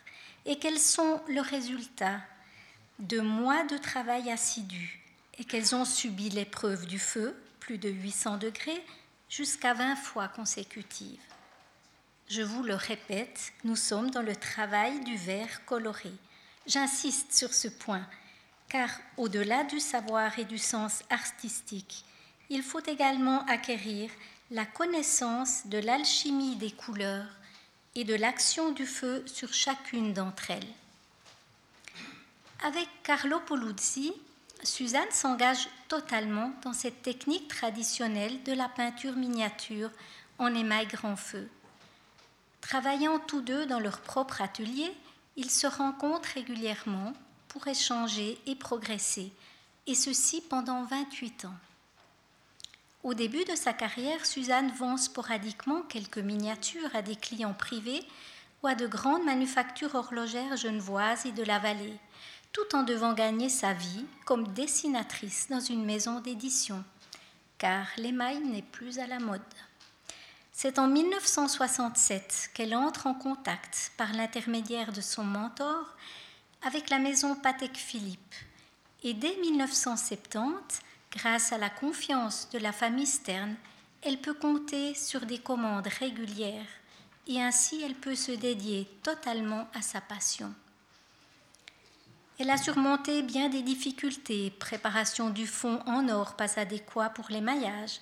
[0.45, 2.21] et qu'elles sont le résultat
[2.99, 5.01] de mois de travail assidu,
[5.39, 8.85] et qu'elles ont subi l'épreuve du feu, plus de 800 degrés,
[9.29, 11.21] jusqu'à 20 fois consécutives.
[12.35, 16.11] Je vous le répète, nous sommes dans le travail du verre coloré.
[16.67, 18.07] J'insiste sur ce point
[18.71, 22.07] car au-delà du savoir et du sens artistique,
[22.49, 24.11] il faut également acquérir
[24.51, 27.29] la connaissance de l'alchimie des couleurs
[27.97, 30.73] et de l'action du feu sur chacune d'entre elles.
[32.65, 34.15] Avec Carlo Poluzzi,
[34.63, 39.91] Suzanne s'engage totalement dans cette technique traditionnelle de la peinture miniature
[40.39, 41.47] en émail grand feu.
[42.63, 44.91] Travaillant tous deux dans leur propre atelier,
[45.37, 47.13] ils se rencontrent régulièrement
[47.49, 49.31] pour échanger et progresser,
[49.87, 51.55] et ceci pendant 28 ans.
[53.03, 58.03] Au début de sa carrière, Suzanne vend sporadiquement quelques miniatures à des clients privés
[58.63, 61.99] ou à de grandes manufactures horlogères genevoises et de la vallée,
[62.53, 66.85] tout en devant gagner sa vie comme dessinatrice dans une maison d'édition,
[67.59, 69.41] car l'émail n'est plus à la mode.
[70.53, 75.97] C'est en 1967 qu'elle entre en contact, par l'intermédiaire de son mentor,
[76.61, 78.35] avec la maison Patek Philippe.
[79.03, 80.81] Et dès 1970,
[81.11, 83.57] grâce à la confiance de la famille Stern,
[84.03, 86.67] elle peut compter sur des commandes régulières
[87.27, 90.53] et ainsi elle peut se dédier totalement à sa passion.
[92.39, 97.41] Elle a surmonté bien des difficultés, préparation du fond en or pas adéquat pour les
[97.41, 98.01] maillages,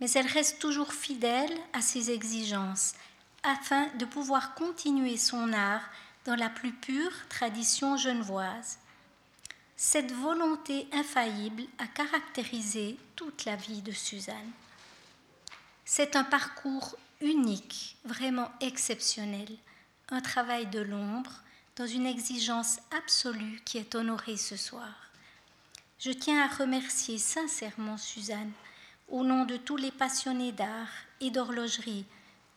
[0.00, 2.94] mais elle reste toujours fidèle à ses exigences
[3.42, 5.88] afin de pouvoir continuer son art
[6.24, 8.78] dans la plus pure tradition genevoise.
[9.76, 14.50] Cette volonté infaillible a caractérisé toute la vie de Suzanne.
[15.86, 19.48] C'est un parcours unique, vraiment exceptionnel,
[20.10, 21.32] un travail de l'ombre
[21.76, 25.10] dans une exigence absolue qui est honorée ce soir.
[25.98, 28.52] Je tiens à remercier sincèrement Suzanne
[29.10, 30.88] au nom de tous les passionnés d'art
[31.20, 32.04] et d'horlogerie,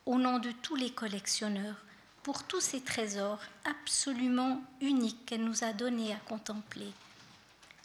[0.06, 1.84] au nom de tous les collectionneurs,
[2.22, 6.90] pour tous ces trésors absolument uniques qu'elle nous a donnés à contempler.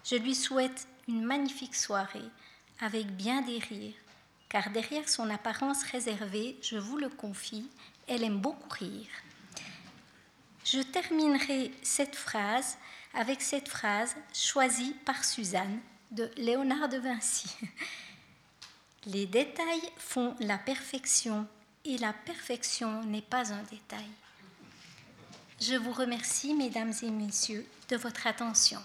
[0.05, 2.29] Je lui souhaite une magnifique soirée
[2.79, 3.95] avec bien des rires,
[4.47, 7.67] car derrière son apparence réservée, je vous le confie,
[8.07, 9.09] elle aime beaucoup rire.
[10.63, 12.77] Je terminerai cette phrase
[13.13, 15.79] avec cette phrase choisie par Suzanne
[16.11, 17.49] de Léonard de Vinci.
[19.05, 21.47] Les détails font la perfection
[21.85, 24.09] et la perfection n'est pas un détail.
[25.61, 28.79] Je vous remercie, mesdames et messieurs, de votre attention.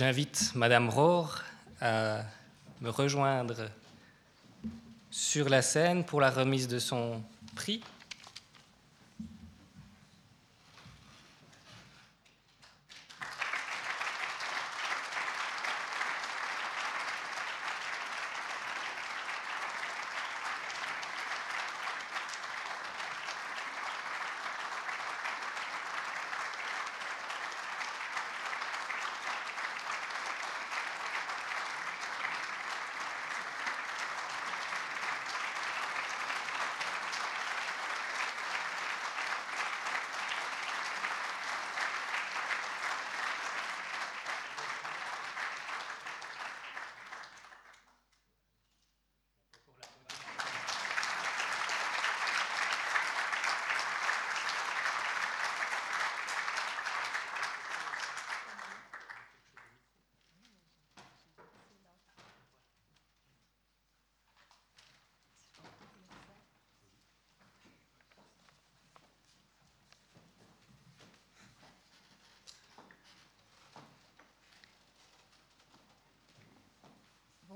[0.00, 1.42] J'invite Madame Rohr
[1.78, 2.22] à
[2.80, 3.68] me rejoindre
[5.10, 7.20] sur la scène pour la remise de son
[7.54, 7.82] prix.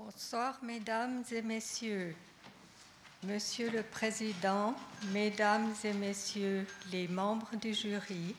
[0.05, 2.15] Bonsoir, mesdames et messieurs.
[3.23, 4.75] Monsieur le Président,
[5.11, 8.35] mesdames et messieurs les membres du jury,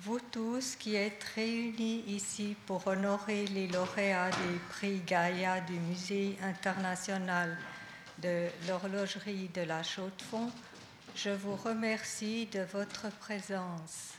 [0.00, 6.38] vous tous qui êtes réunis ici pour honorer les lauréats des prix Gaïa du Musée
[6.42, 7.58] international
[8.22, 10.50] de l'horlogerie de la Chaux-de-Fonds,
[11.14, 14.14] je vous remercie de votre présence.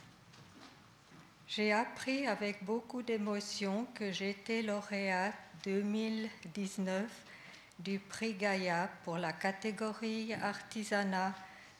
[1.48, 5.34] J'ai appris avec beaucoup d'émotion que j'étais lauréate
[5.68, 7.04] 2019
[7.78, 11.34] du prix Gaïa pour la catégorie artisanat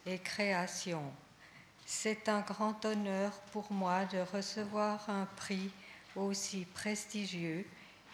[0.05, 1.01] et création.
[1.87, 5.71] C'est un grand honneur pour moi de recevoir un prix
[6.15, 7.65] aussi prestigieux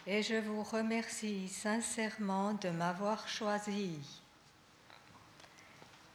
[0.06, 3.98] et je vous remercie sincèrement de m'avoir choisi.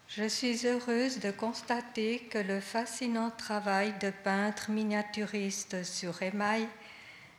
[0.07, 6.68] Je suis heureuse de constater que le fascinant travail de peintre miniaturiste sur émail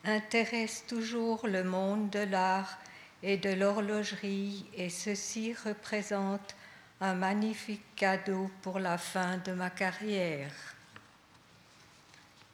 [0.04, 2.78] intéresse toujours le monde de l'art
[3.22, 6.56] et de l'horlogerie et ceci représente
[7.00, 10.52] un magnifique cadeau pour la fin de ma carrière.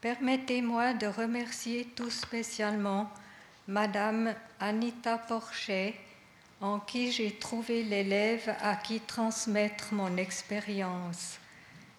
[0.00, 3.10] Permettez-moi de remercier tout spécialement
[3.66, 5.94] Madame Anita Porchet
[6.60, 11.38] en qui j'ai trouvé l'élève à qui transmettre mon expérience.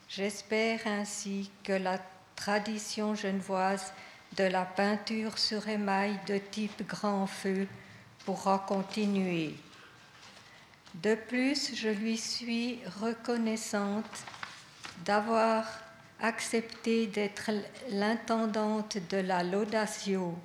[0.09, 1.99] J'espère ainsi que la
[2.35, 3.93] tradition genevoise
[4.37, 7.67] de la peinture sur émail de type grand feu
[8.25, 9.55] pourra continuer.
[10.95, 14.25] De plus, je lui suis reconnaissante
[15.05, 15.65] d'avoir
[16.21, 17.51] accepté d'être
[17.89, 20.37] l'intendante de la Laudatio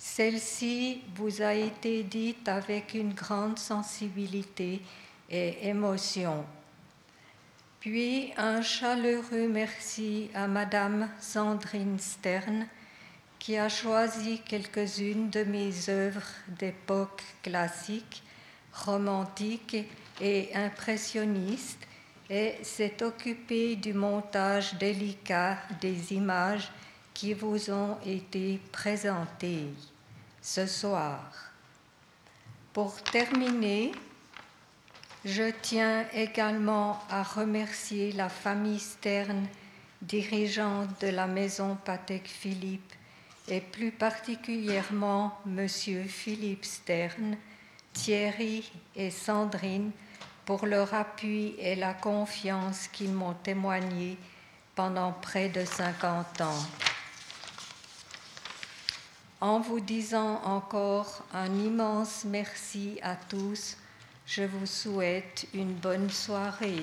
[0.00, 4.80] celle-ci vous a été dite avec une grande sensibilité
[5.28, 6.42] et émotion.
[7.80, 12.66] Puis un chaleureux merci à Madame Sandrine Stern
[13.40, 18.22] qui a choisi quelques-unes de mes œuvres d'époque classique,
[18.72, 19.76] romantique
[20.20, 21.78] et impressionniste
[22.28, 26.70] et s'est occupée du montage délicat des images
[27.14, 29.72] qui vous ont été présentées
[30.42, 31.32] ce soir.
[32.74, 33.92] Pour terminer,
[35.24, 39.46] je tiens également à remercier la famille Stern,
[40.02, 42.92] dirigeante de la maison Patek Philippe,
[43.50, 47.36] et plus particulièrement Monsieur Philippe Stern,
[47.92, 49.90] Thierry et Sandrine
[50.46, 54.16] pour leur appui et la confiance qu'ils m'ont témoigné
[54.74, 56.66] pendant près de 50 ans
[59.40, 63.76] en vous disant encore un immense merci à tous.
[64.26, 66.82] Je vous souhaite une bonne soirée.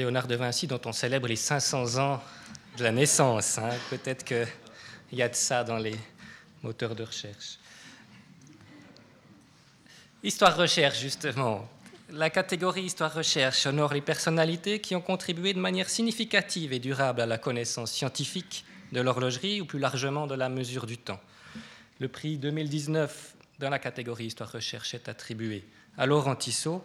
[0.00, 2.22] Léonard de Vinci, dont on célèbre les 500 ans
[2.78, 3.58] de la naissance.
[3.58, 3.68] Hein.
[3.90, 4.46] Peut-être qu'il
[5.12, 5.94] y a de ça dans les
[6.62, 7.58] moteurs de recherche.
[10.22, 11.68] Histoire-recherche, justement.
[12.12, 17.26] La catégorie Histoire-recherche honore les personnalités qui ont contribué de manière significative et durable à
[17.26, 21.20] la connaissance scientifique de l'horlogerie ou plus largement de la mesure du temps.
[21.98, 25.62] Le prix 2019 dans la catégorie Histoire-recherche est attribué
[25.98, 26.82] à Laurent Tissot,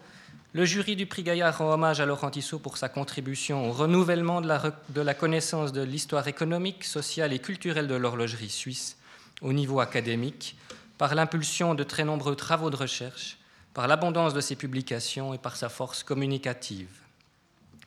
[0.56, 4.40] le jury du prix Gaillard rend hommage à Laurent Tissot pour sa contribution au renouvellement
[4.40, 8.96] de la, connaissance de l'histoire économique, sociale et culturelle de l'horlogerie suisse
[9.42, 10.56] au niveau académique,
[10.98, 13.38] par l'impulsion de très nombreux travaux de recherche,
[13.74, 16.88] par l'abondance de ses publications et par sa force communicative.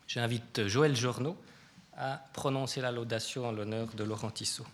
[0.07, 1.39] J'invite Joël Journeau
[1.97, 4.67] à prononcer la laudation en l'honneur de Laurent Tissot.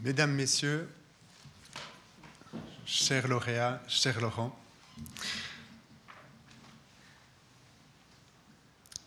[0.00, 0.88] Mesdames, Messieurs,
[2.86, 4.56] chers lauréats, cher Laurent,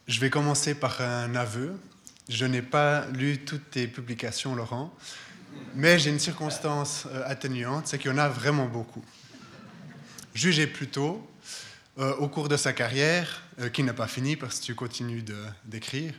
[0.05, 1.79] je vais commencer par un aveu.
[2.27, 4.93] Je n'ai pas lu toutes tes publications, Laurent,
[5.75, 9.05] mais j'ai une circonstance euh, atténuante, c'est qu'il y en a vraiment beaucoup.
[10.33, 11.25] jugé plus tôt,
[11.95, 15.23] au cours de sa carrière, qui n'a pas fini parce que tu continues
[15.65, 16.13] d'écrire,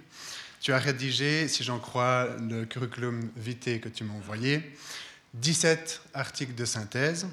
[0.63, 4.75] tu as rédigé, si j'en crois le curriculum vitae que tu m'as envoyé,
[5.35, 7.27] 17 articles de synthèse,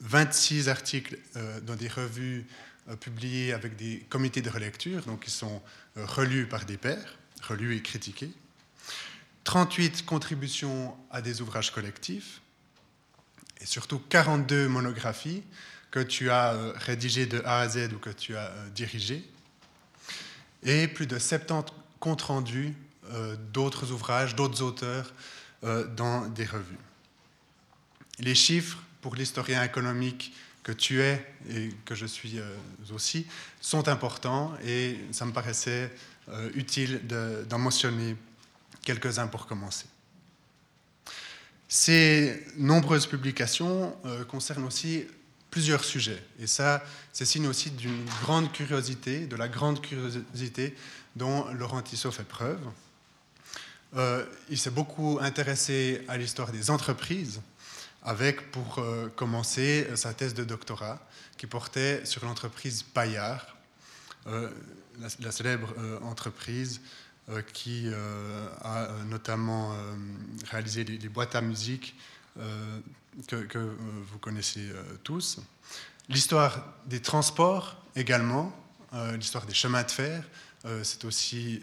[0.00, 1.18] 26 articles
[1.62, 2.46] dans des revues
[3.00, 5.62] publiées avec des comités de relecture, donc qui sont
[5.96, 8.32] relus par des pairs, relus et critiqués,
[9.44, 12.40] 38 contributions à des ouvrages collectifs
[13.60, 15.42] et surtout 42 monographies
[15.90, 19.24] que tu as euh, rédigées de A à Z ou que tu as euh, dirigées
[20.62, 22.74] et plus de 70 comptes rendus
[23.12, 25.12] euh, d'autres ouvrages, d'autres auteurs
[25.94, 26.78] dans des revues.
[28.18, 30.32] Les chiffres pour l'historien économique
[30.62, 32.40] que tu es et que je suis
[32.94, 33.26] aussi
[33.60, 35.92] sont importants et ça me paraissait
[36.54, 37.02] utile
[37.46, 38.16] d'en mentionner
[38.82, 39.84] quelques-uns pour commencer.
[41.72, 45.04] Ces nombreuses publications euh, concernent aussi
[45.52, 46.20] plusieurs sujets.
[46.40, 46.82] Et ça,
[47.12, 50.74] c'est signe aussi d'une grande curiosité, de la grande curiosité
[51.16, 52.60] dont Laurent Tissot fait preuve.
[53.96, 57.40] Euh, il s'est beaucoup intéressé à l'histoire des entreprises,
[58.02, 60.98] avec pour euh, commencer sa thèse de doctorat
[61.36, 63.56] qui portait sur l'entreprise Paillard,
[64.26, 66.80] la, célèbre entreprise
[67.30, 69.72] euh, qui euh, a euh, notamment
[70.50, 71.94] réalisé les, boîtes à musique
[73.28, 73.76] que,
[74.10, 74.68] vous connaissez
[75.04, 75.38] tous.
[76.08, 78.52] L'histoire des transports également,
[79.16, 80.24] l'histoire des chemins de fer.
[80.82, 81.62] C'est aussi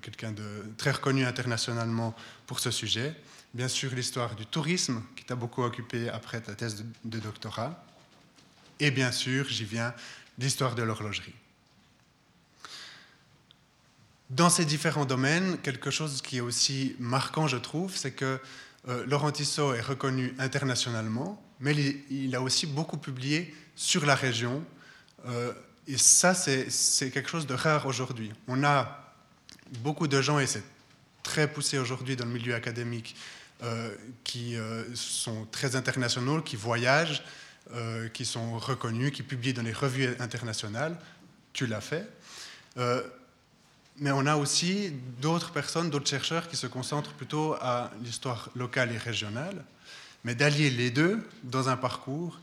[0.00, 2.16] quelqu'un de très reconnu internationalement
[2.46, 3.14] pour ce sujet.
[3.52, 7.84] Bien sûr, l'histoire du tourisme, qui t'a beaucoup occupé après ta thèse de doctorat.
[8.78, 9.92] Et bien sûr, j'y viens,
[10.38, 11.34] l'histoire de l'horlogerie.
[14.30, 18.40] Dans ces différents domaines, quelque chose qui est aussi marquant, je trouve, c'est que
[18.88, 21.74] euh, Laurent Tissot est reconnu internationalement, mais
[22.10, 24.64] il, a aussi beaucoup publié sur la région.
[25.26, 25.52] Euh,
[25.92, 28.32] et ça, c'est quelque chose de rare aujourd'hui.
[28.48, 29.14] On a
[29.80, 30.62] beaucoup de gens, et c'est
[31.22, 33.16] très poussé aujourd'hui dans le milieu académique,
[33.62, 34.56] euh, qui
[34.94, 37.22] sont très internationaux, qui voyagent,
[38.14, 40.96] qui sont reconnus, qui publient dans les revues internationales.
[41.52, 42.08] Tu l'as fait
[44.00, 48.92] mais on a aussi d'autres personnes, d'autres chercheurs qui se concentrent plutôt à l'histoire locale
[48.92, 49.62] et régionale,
[50.24, 52.40] mais d'allier les deux dans un parcours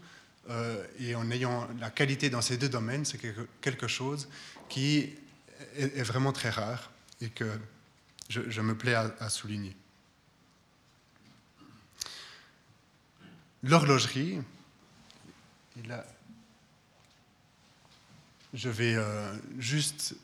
[0.50, 3.20] euh, et en ayant la qualité dans ces deux domaines, c'est
[3.62, 4.30] quelque chose
[4.70, 5.14] qui
[5.78, 7.50] est, vraiment très rare et que
[8.30, 9.76] je, me plais à, souligner.
[13.64, 14.40] L'horlogerie,
[18.54, 20.16] je vais euh, juste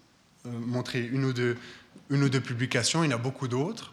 [0.45, 1.57] euh, montrer une ou, deux,
[2.09, 3.91] une ou deux publications, il y en a beaucoup d'autres.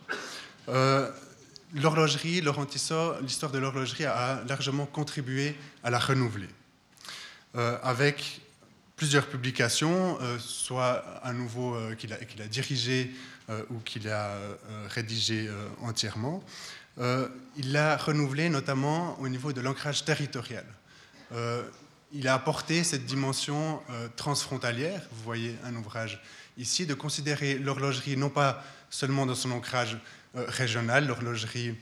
[1.75, 6.49] Euh, l'horlogerie, Laurent Tissot, l'histoire de l'horlogerie a largement contribué à la renouveler,
[7.57, 8.41] euh, avec
[8.97, 13.11] plusieurs publications, soit à nouveau qu'il a, qu'il a, dirigé
[13.71, 14.37] ou qu'il a
[14.91, 15.49] rédigé
[15.81, 16.45] entièrement.
[16.99, 20.66] il l'a renouvelé notamment au niveau de l'ancrage territorial
[22.12, 23.81] il a apporté cette dimension
[24.16, 25.01] transfrontalière.
[25.12, 26.21] Vous voyez un ouvrage
[26.59, 29.97] ici de considérer l'horlogerie non pas seulement dans son ancrage
[30.37, 31.74] euh, régional, l'horlogerie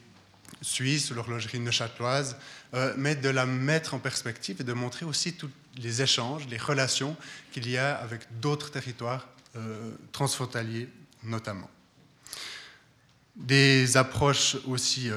[0.63, 2.37] suisse l'horlogerie neuchâteloise,
[2.73, 6.57] euh, mais de la mettre en perspective et de montrer aussi tous les échanges, les
[6.57, 7.15] relations
[7.53, 10.89] qu'il y a avec d'autres territoires euh, transfrontaliers
[11.23, 11.69] notamment.
[13.37, 15.11] Des approches aussi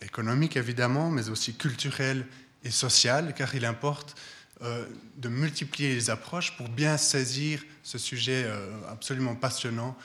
[0.00, 2.26] économiques évidemment, mais aussi culturelles
[2.64, 4.14] et sociales, car il importe
[4.60, 8.46] de multiplier les approches pour bien saisir ce sujet
[8.88, 9.98] absolument passionnant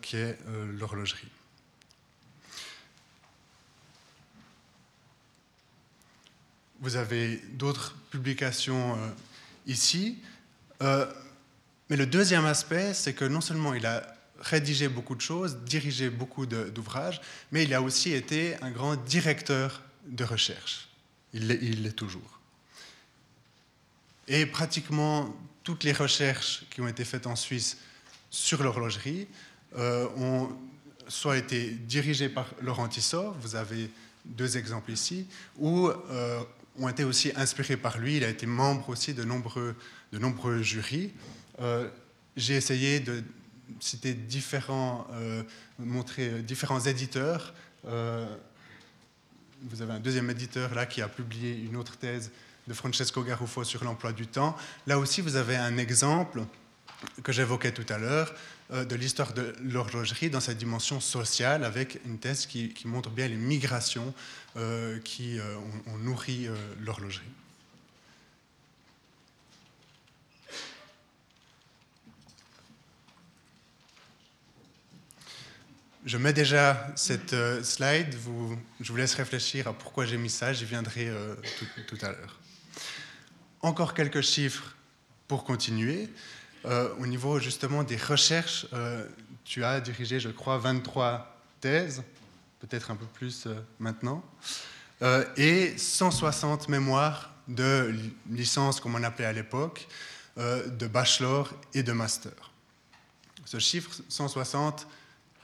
[0.00, 0.38] qui est
[0.78, 1.28] l'horlogerie.
[6.82, 8.98] Vous avez d'autres publications
[9.66, 10.18] ici.
[10.80, 14.02] mais le deuxième aspect, c'est que non seulement il a
[14.40, 17.20] rédigé beaucoup de choses, dirigé beaucoup d'ouvrages,
[17.52, 20.88] mais il a aussi été un grand directeur de recherche.
[21.32, 22.40] Il l'est toujours.
[24.28, 27.78] Et pratiquement toutes les recherches qui ont été faites en Suisse
[28.30, 29.28] sur l'horlogerie
[29.76, 30.48] euh, ont
[31.08, 33.90] soit été dirigées par Laurent Tissot, vous avez
[34.24, 35.26] deux exemples ici,
[35.58, 36.40] ou euh,
[36.78, 38.16] ont été aussi inspirées par lui.
[38.16, 39.74] Il a été membre aussi de nombreux,
[40.12, 41.12] de nombreux jurys.
[41.60, 41.88] Euh,
[42.36, 43.22] j'ai essayé de
[43.80, 45.06] citer différents,
[45.78, 47.54] montrer différents éditeurs.
[47.84, 47.90] vous
[49.82, 52.30] avez un deuxième éditeur là qui a publié une autre thèse
[52.68, 54.56] de Francesco Garufo sur l'emploi du temps.
[54.86, 56.42] Là aussi, vous avez un exemple
[57.22, 58.32] que j'évoquais tout à l'heure
[58.72, 63.28] euh, de l'histoire de l'horlogerie dans sa dimension sociale, avec une thèse qui, montre bien
[63.28, 64.12] les migrations euh,
[64.58, 67.24] euh, qui euh, ont, ont nourri euh, l'horlogerie.
[76.04, 77.34] Je mets déjà cette
[77.64, 78.14] slide,
[78.80, 81.10] je vous laisse réfléchir à pourquoi j'ai mis ça, j'y viendrai
[81.86, 82.40] tout, à l'heure.
[83.60, 84.74] Encore quelques chiffres
[85.28, 86.08] pour continuer.
[86.64, 88.66] Au niveau justement des recherches,
[89.44, 92.02] tu as dirigé, je crois, 23 thèses
[92.62, 93.46] peut-être un peu plus
[93.78, 94.24] maintenant,
[95.36, 97.94] et 160 mémoires de
[98.30, 99.88] licence, comme on appelait à l'époque,
[100.38, 102.32] euh, de bachelor et de master.
[103.44, 104.86] Ce chiffre 160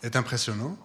[0.02, 0.78] est impressionnant.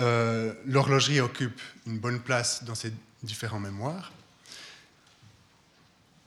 [0.00, 2.92] Euh, l'horlogerie occupe une bonne place dans ces
[3.22, 4.12] différents mémoires.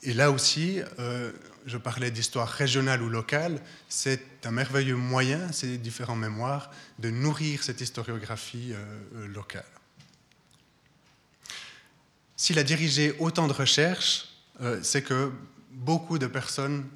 [0.03, 1.33] Et là aussi, euh,
[1.67, 7.61] je parlais d'histoire régionale ou locale, c'est un merveilleux moyen, ces différents mémoires, de nourrir
[7.61, 8.73] cette historiographie
[9.13, 9.65] locale.
[12.39, 14.29] S'il a dirigé autant de recherches,
[14.61, 15.31] euh, c'est que
[15.71, 16.87] beaucoup de personnes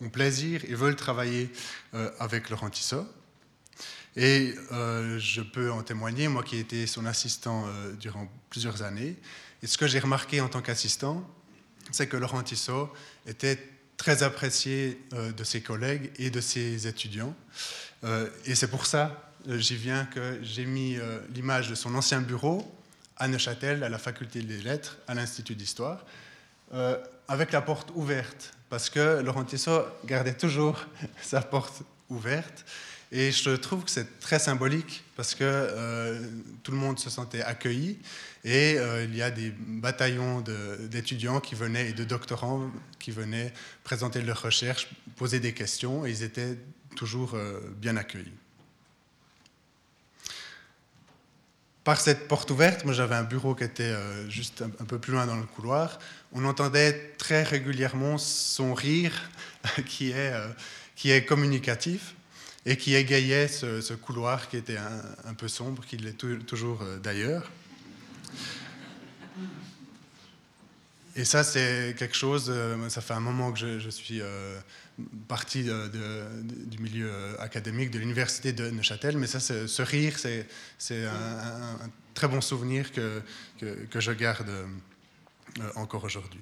[0.00, 1.52] ont plaisir et veulent travailler
[1.92, 3.06] euh, avec Laurent Tissot.
[4.16, 7.66] Et euh, je peux en témoigner, moi qui ai été son assistant
[8.00, 9.16] durant plusieurs années.
[9.62, 11.28] Et ce que j'ai remarqué en tant qu'assistant,
[11.90, 12.90] c'est que Laurent Tissot
[13.26, 13.58] était
[13.96, 17.34] très apprécié de ses collègues et de ses étudiants.
[18.44, 20.98] et c'est pour ça, j'y viens, que j'ai mis
[21.34, 22.70] l'image de son ancien bureau
[23.16, 26.04] à Neuchâtel, à la faculté des lettres, à l'Institut d'histoire,
[26.72, 26.96] euh,
[27.28, 30.84] avec la porte ouverte, parce que Laurent Tissot gardait toujours
[31.22, 32.64] sa porte ouverte.
[33.16, 36.28] Et je trouve que c'est très symbolique parce que euh,
[36.62, 37.98] tout le monde se sentait accueilli.
[38.44, 40.42] Et euh, il y a des bataillons
[40.90, 43.52] d'étudiants qui venaient et de doctorants qui venaient
[43.84, 46.58] présenter leurs recherches, poser des questions et ils étaient
[46.96, 47.36] toujours
[47.80, 48.32] bien accueillis.
[51.84, 55.12] par cette porte ouverte, moi j'avais un bureau qui était euh, juste un, peu plus
[55.12, 55.98] loin dans le couloir,
[56.32, 59.30] on entendait très régulièrement son rire
[59.86, 60.48] qui est, euh,
[60.96, 62.14] qui est communicatif
[62.66, 67.50] et qui égayait ce, couloir qui était un, peu sombre, qui l'est toujours euh, d'ailleurs.
[71.16, 72.52] Et ça, c'est quelque chose,
[72.88, 74.20] ça fait un moment que je, suis
[75.28, 81.78] parti du milieu académique de l'université de Neuchâtel, mais ça, ce rire, c'est un,
[82.14, 83.22] très bon souvenir que,
[83.94, 86.40] je garde euh, encore aujourd'hui.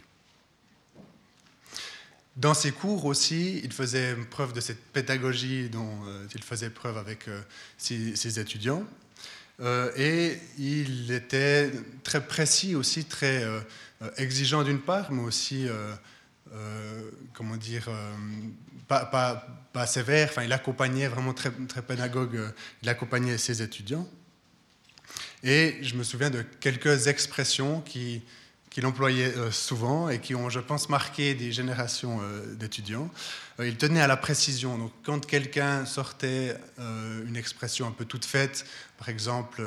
[2.37, 6.97] Dans ses cours aussi, il faisait preuve de cette pédagogie dont euh, il faisait preuve
[6.97, 7.41] avec euh,
[7.77, 8.85] ses, étudiants.
[9.97, 11.71] et il était
[12.03, 13.45] très précis aussi, très
[14.17, 15.69] exigeant d'une part, mais aussi,
[17.35, 17.89] comment dire,
[18.89, 20.29] pas, pas, pas, sévère.
[20.31, 22.41] Enfin, il accompagnait vraiment très, très pédagogue,
[22.83, 24.09] il accompagnait ses étudiants.
[25.45, 28.23] Et je me souviens de quelques expressions qui,
[28.73, 33.11] qu'il employait euh, souvent et qui ont, je pense, marqué des générations euh, d'étudiants.
[33.61, 34.79] Euh, il tenait à la précision.
[34.79, 38.65] Donc, quand quelqu'un sortait une expression un peu toute faite,
[38.99, 39.63] par exemple,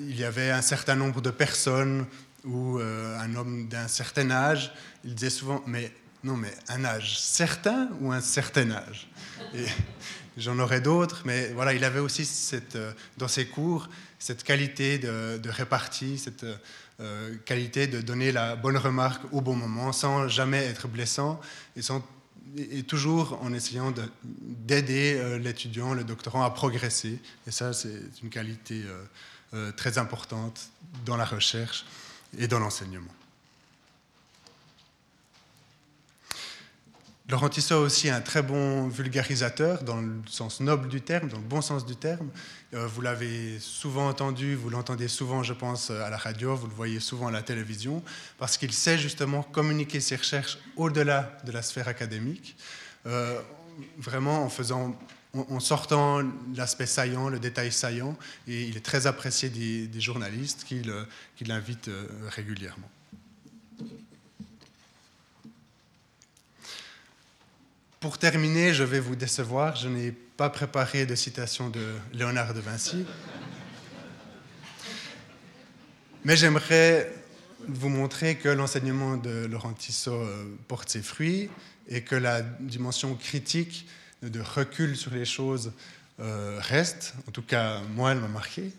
[0.00, 2.06] il y avait un certain nombre de personnes
[2.44, 4.72] ou un homme d'un certain âge,
[5.04, 9.08] il disait souvent, mais non, mais un âge certain ou un certain âge?
[10.36, 12.78] J'en aurais d'autres, mais voilà, il avait aussi cette,
[13.16, 16.44] dans ses cours cette qualité de, de répartie, cette
[17.00, 21.40] euh, qualité de donner la bonne remarque au bon moment, sans jamais être blessant
[22.56, 23.94] et, toujours en essayant
[24.24, 27.20] d'aider euh, l'étudiant, le doctorant à progresser.
[27.46, 28.82] Et ça, c'est une qualité
[29.54, 30.70] euh, très importante
[31.04, 31.86] dans la recherche
[32.36, 33.14] et dans l'enseignement.
[37.30, 41.44] Laurent Tissot aussi un très bon vulgarisateur dans le sens noble du terme, dans le
[41.44, 42.30] bon sens du terme.
[42.72, 46.72] Euh, vous l'avez souvent entendu, vous l'entendez souvent, je pense, à la radio, vous le
[46.72, 48.02] voyez souvent à la télévision,
[48.38, 52.56] parce qu'il sait justement communiquer ses recherches au-delà de la sphère académique,
[53.04, 53.38] euh,
[53.98, 54.98] vraiment en faisant
[55.34, 56.22] en, sortant
[56.54, 58.16] l'aspect saillant, le détail saillant,
[58.46, 60.82] et il est très apprécié des, journalistes qui
[61.44, 62.88] l'invitent euh, régulièrement.
[68.00, 72.60] Pour terminer, je vais vous décevoir, je n'ai pas préparé de citation de Léonard de
[72.60, 73.04] Vinci.
[76.24, 77.12] Mais j'aimerais
[77.66, 81.50] vous montrer que l'enseignement de Laurent Tissot euh, porte ses fruits
[81.88, 83.88] et que la dimension critique
[84.22, 85.72] de recul sur les choses
[86.20, 87.14] euh, reste.
[87.26, 88.70] En tout cas, moi, elle m'a marqué.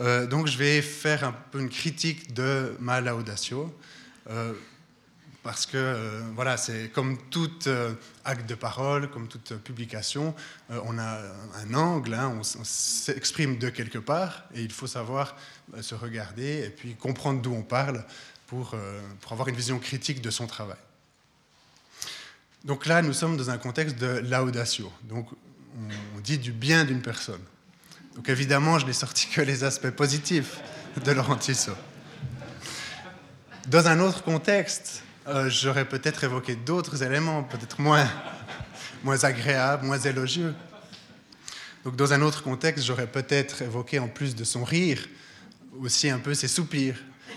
[0.00, 3.72] Euh, donc, je vais faire un peu une critique de ma laudatio
[5.42, 10.34] parce que euh, voilà, c'est comme tout euh, acte de parole, comme toute publication,
[10.70, 11.20] euh, on a
[11.62, 15.36] un angle, hein, on, s'exprime de quelque part, et il faut savoir
[15.80, 18.04] se regarder et puis comprendre d'où on parle
[18.46, 18.74] pour,
[19.20, 20.76] pour avoir une vision critique de son travail.
[22.64, 25.28] Donc là, nous sommes dans un contexte de laudatio, donc
[26.16, 27.40] on, dit du bien d'une personne.
[28.16, 30.58] Donc évidemment, je n'ai sorti que les aspects positifs
[31.02, 31.76] de Laurent Tissot.
[33.68, 38.08] Dans un autre contexte, euh, j'aurais peut-être évoqué d'autres éléments, peut-être moins,
[39.04, 40.54] moins agréables, moins élogieux.
[41.84, 45.06] Donc dans un autre contexte, j'aurais peut-être évoqué en plus de son rire
[45.78, 46.96] aussi un peu ses soupirs.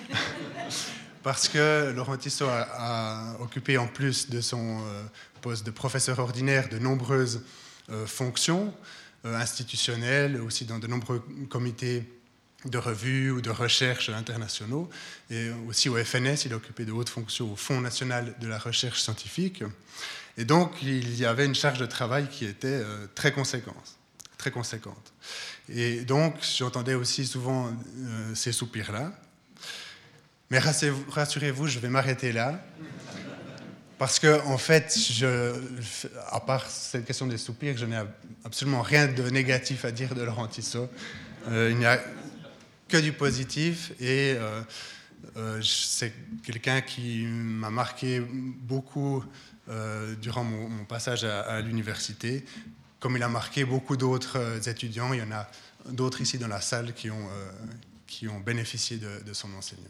[1.23, 5.03] Parce que Laurent Tissot a, occupé en plus de son euh,
[5.41, 7.43] poste de professeur ordinaire de nombreuses
[7.89, 8.73] euh, fonctions
[9.23, 12.03] institutionnelles, aussi dans de nombreux comités
[12.65, 14.89] de revues ou de recherche internationaux.
[15.29, 18.57] Et aussi au FNS, il a occupé de hautes fonctions au Fonds national de la
[18.57, 19.63] recherche scientifique.
[20.37, 23.97] Et donc, il y avait une charge de travail qui était euh, très conséquente.
[24.37, 25.13] Très conséquente.
[25.69, 29.11] Et donc, j'entendais aussi souvent euh, ces soupirs-là.
[30.49, 32.59] Mais rassurez-vous, je vais m'arrêter là.
[33.97, 35.53] Parce que, en fait, je,
[36.29, 38.01] à part cette question des soupirs, je n'ai
[38.43, 40.89] absolument rien de négatif à dire de Laurent Tissot.
[41.47, 41.99] Euh, il n'y a
[43.01, 44.61] du positif et euh,
[45.37, 46.13] euh, c'est
[46.43, 49.23] quelqu'un qui m'a marqué beaucoup
[49.69, 52.43] euh, durant mon, passage à, l'université,
[52.99, 55.13] comme il a marqué beaucoup d'autres étudiants.
[55.13, 55.49] Il y en a
[55.89, 57.29] d'autres ici dans la salle qui ont,
[58.05, 59.89] qui ont bénéficié de son enseignement.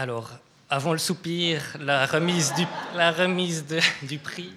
[0.00, 0.30] Alors,
[0.70, 3.64] avant le soupir, la remise du, la remise
[4.02, 4.52] du prix.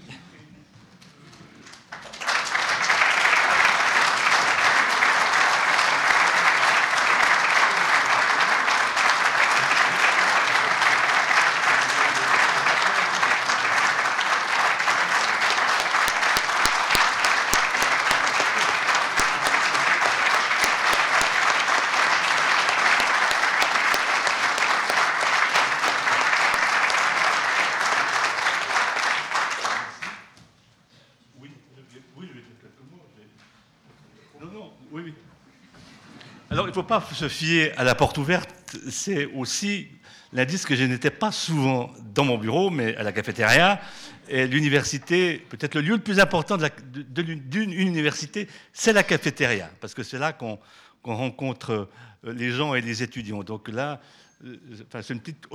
[36.51, 38.49] Il ne faut pas se fier à la porte ouverte.
[38.89, 39.87] C'est aussi
[40.33, 43.79] l'indice que je n'étais pas souvent dans mon bureau, mais à la cafétéria.
[44.27, 50.03] Et l'université, peut-être le lieu le plus important d'une université, c'est la cafétéria, parce que
[50.03, 50.59] c'est là qu'on
[51.03, 51.89] rencontre
[52.25, 53.43] euh, les gens et les étudiants.
[53.43, 54.01] Donc là,
[54.45, 54.57] euh,
[55.01, 55.47] c'est une petite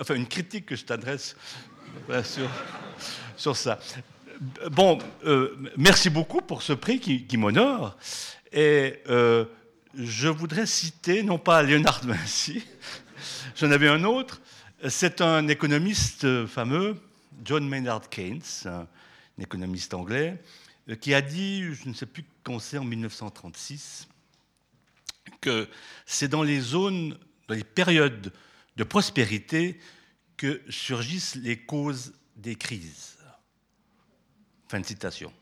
[0.00, 1.36] enfin une critique que je t'adresse
[2.10, 2.22] euh,
[3.36, 3.78] sur, ça.
[4.70, 4.98] Bon,
[5.76, 7.96] merci beaucoup pour ce prix qui, m'honore.
[8.52, 9.02] Et
[9.94, 12.64] je voudrais citer, non pas Leonard Vinci,
[13.56, 14.40] j'en avais un autre,
[14.88, 16.96] c'est un économiste fameux,
[17.44, 18.86] John Maynard Keynes, un
[19.38, 20.42] économiste anglais,
[21.00, 24.08] qui a dit, je ne sais plus quand c'est, en 1936,
[25.40, 25.68] que
[26.06, 28.32] c'est dans les zones, dans les périodes
[28.76, 29.78] de prospérité
[30.36, 33.18] que surgissent les causes des crises.
[34.68, 35.32] Fin de citation.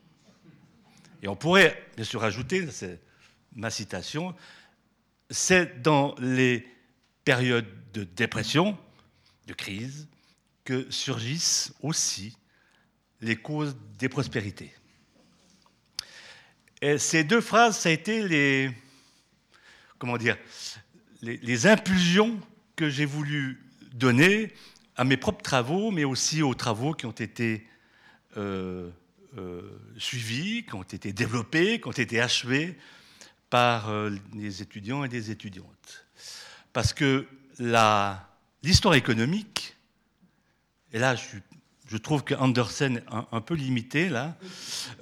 [1.23, 3.01] Et on pourrait bien sûr ajouter, c'est
[3.57, 4.35] ma citation,
[5.31, 6.69] c'est dans les
[7.25, 8.79] périodes de dépression,
[9.47, 10.07] de crise,
[10.65, 12.37] que surgissent aussi
[13.21, 14.73] les causes des prospérités.
[16.99, 18.71] Ces deux phrases, ça a été les,
[19.99, 20.37] comment dire,
[21.23, 22.39] les, impulsions
[22.77, 24.53] que j'ai voulu donner
[24.97, 27.67] à mes propres travaux, mais aussi aux travaux qui ont été
[28.37, 28.91] euh,
[29.39, 29.63] euh,
[29.97, 32.77] suivis, qui ont été développés, qui ont été achevés
[33.51, 36.07] par euh, les étudiants et les étudiantes.
[36.73, 37.27] Parce que
[38.63, 39.77] l'histoire économique,
[40.93, 44.37] et là je, trouve que Andersen est un, peu limité, là,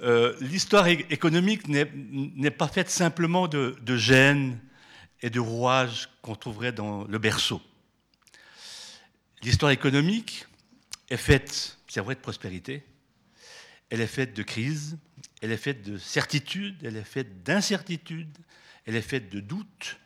[0.03, 4.59] euh, l'histoire économique n'est pas faite simplement de, de gènes
[5.21, 7.61] et de rouages qu'on trouverait dans le berceau.
[9.41, 10.45] L'histoire économique
[11.09, 12.83] est faite, c'est vrai, de prospérité,
[13.89, 14.97] elle est faite de crise,
[15.45, 18.35] elle est faite de certitude, elle est faite d'incertitude,
[18.85, 19.97] elle est faite de doute,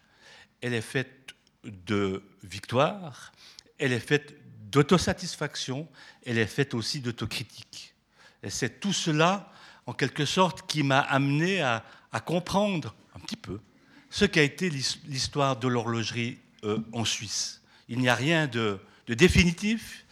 [0.60, 1.34] elle est faite
[1.64, 3.32] de victoire,
[3.78, 4.36] elle est faite
[4.70, 5.88] d'autosatisfaction,
[6.26, 7.96] elle est faite aussi d'autocritique.
[8.44, 9.50] Et c'est tout cela,
[9.86, 11.86] en quelque sorte, qui m'a amené à,
[12.26, 13.62] comprendre un petit peu
[14.10, 17.62] ce qu'a été l'histoire de l'horlogerie euh, en Suisse.
[17.88, 18.78] Il n'y a rien de
[19.08, 20.06] définitif,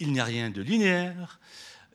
[0.00, 1.38] il n'y a rien de linéaire,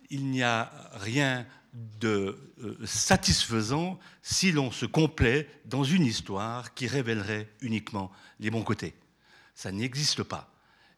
[0.10, 6.88] il n'y a rien de euh, satisfaisant si l'on se complaît dans une histoire qui
[6.88, 8.94] révélerait uniquement les bons côtés.
[9.56, 10.54] Ça n'existe pas.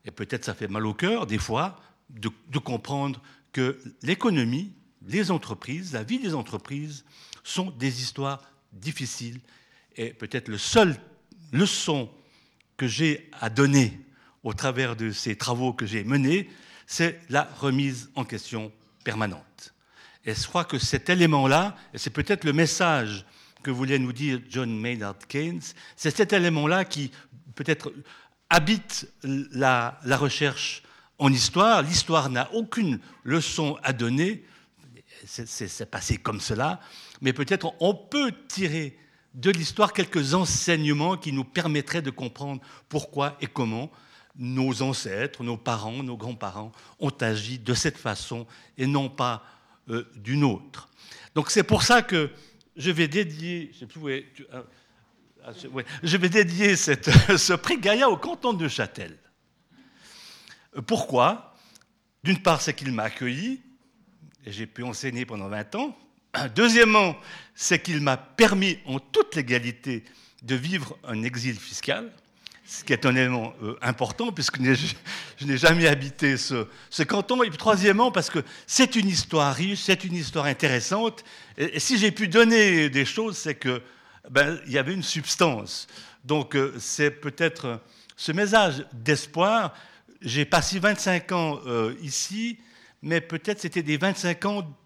[0.06, 3.22] Et peut-être ça fait mal au cœur, des fois, de, comprendre
[3.52, 4.74] que l'économie,
[5.06, 7.06] les entreprises, la vie des entreprises
[7.44, 9.40] sont des histoires difficiles.
[9.96, 10.98] Et peut-être le seul
[11.52, 12.10] leçon
[12.78, 14.00] que j'ai à donner
[14.44, 16.50] au travers de ces travaux que j'ai menés,
[16.88, 18.72] c'est la remise en question
[19.04, 19.53] permanente.
[20.26, 23.26] Et je crois que cet élément-là, et c'est peut-être le message
[23.62, 25.62] que voulait nous dire John Maynard Keynes,
[25.96, 27.12] c'est cet élément-là qui
[27.56, 27.94] peut-être
[28.50, 30.84] habite la, la recherche
[31.18, 31.82] en histoire.
[31.82, 34.44] L'histoire n'a aucune leçon à donner,
[35.26, 36.80] c'est passé comme cela,
[37.22, 38.98] mais peut-être on peut tirer
[39.34, 43.90] de l'histoire quelques enseignements qui nous permettraient de comprendre pourquoi et comment
[44.36, 48.48] nos ancêtres, nos parents, nos grands-parents ont agi de cette façon
[48.78, 49.44] et non pas
[49.90, 50.90] euh, d'une autre.
[51.36, 52.30] Donc c'est pour ça que
[52.76, 54.64] je vais dédier, euh,
[57.38, 59.18] ce prix Gaïa au canton de Châtel.
[60.88, 61.56] Pourquoi?
[62.24, 63.62] D'une part, c'est qu'il m'a accueilli,
[64.46, 65.98] et j'ai pu enseigner pendant 20 ans.
[66.56, 67.16] Deuxièmement,
[67.54, 70.04] c'est qu'il m'a permis en toute légalité
[70.42, 72.12] de vivre un exil fiscal
[72.74, 76.66] ce qui est un élément euh, important, puisque je n'ai jamais habité ce,
[77.04, 77.44] canton.
[77.44, 81.24] Et puis, troisièmement, parce que c'est une histoire riche, c'est une histoire intéressante.
[81.56, 83.82] Et, si j'ai pu donner des choses, c'est que
[84.32, 85.88] ben, il y avait une substance.
[86.24, 87.80] Donc, euh, c'est peut-être
[88.16, 89.76] ce message d'espoir.
[90.22, 92.58] J'ai passé 25 ans euh, ici,
[93.04, 94.78] mais peut-être c'était des 25 ans,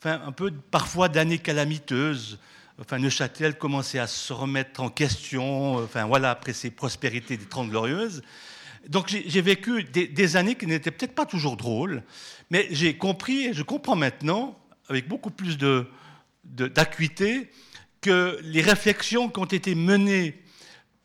[0.00, 2.40] enfin, un peu parfois d'années calamiteuses
[2.80, 7.68] enfin, Neuchâtel commençait à se remettre en question, enfin, voilà, après ses prospérités des Trente
[7.68, 8.22] Glorieuses.
[8.88, 12.02] Donc j'ai vécu des, années qui n'étaient peut-être pas toujours drôles,
[12.50, 14.58] mais j'ai compris, et je comprends maintenant,
[14.88, 15.58] avec beaucoup plus
[16.44, 17.50] d'acuité,
[18.00, 20.42] que les réflexions qui ont été menées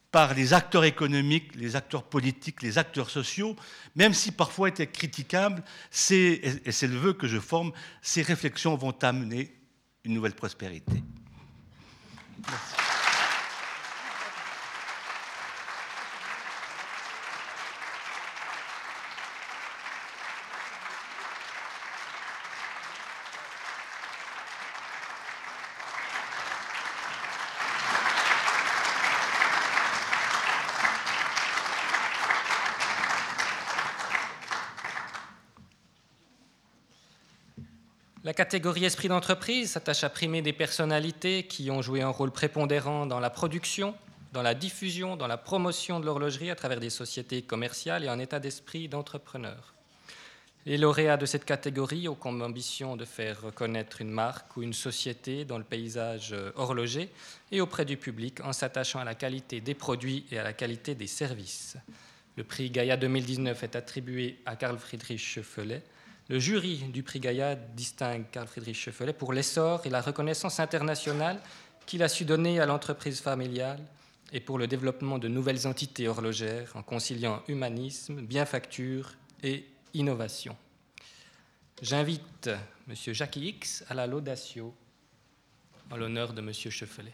[0.09, 3.57] par les acteurs économiques, les acteurs politiques, les acteurs sociaux,
[3.97, 5.61] même si parfois étaient critiquables,
[6.11, 9.53] et c'est le vœu que je forme, ces réflexions vont amener
[10.05, 11.03] une nouvelle prospérité.
[12.43, 12.94] La
[38.35, 43.21] catégorie esprit d'entreprise s'attache à primer des personnalités qui ont joué un rôle prépondérant dans
[43.21, 43.95] la production,
[44.33, 48.19] dans la diffusion, dans la promotion de l'horlogerie à travers des sociétés commerciales et un
[48.19, 49.73] état d'esprit d'entrepreneur.
[50.65, 54.73] Les lauréats de cette catégorie ont comme ambition de faire reconnaître une marque ou une
[54.73, 57.09] société dans le paysage horloger
[57.53, 60.93] et auprès du public en s'attachant à la qualité des produits et à la qualité
[60.93, 61.77] des services.
[62.35, 65.83] Le prix Gaïa 2019 est attribué à Carl Friedrich Scheffelet,
[66.27, 71.39] le jury du prix Gaïa distingue Carl Friedrich Scheffelet pour l'essor et la reconnaissance internationale
[71.85, 73.79] qu'il a su donner à l'entreprise familiale
[74.33, 80.57] et pour le développement de nouvelles entités horlogères en conciliant humanisme, bienfacture et innovation.
[81.81, 82.49] J'invite
[82.89, 82.95] M.
[83.13, 84.73] Jackie X à la laudatio
[85.91, 86.51] en l'honneur de M.
[86.53, 87.13] Scheffelet.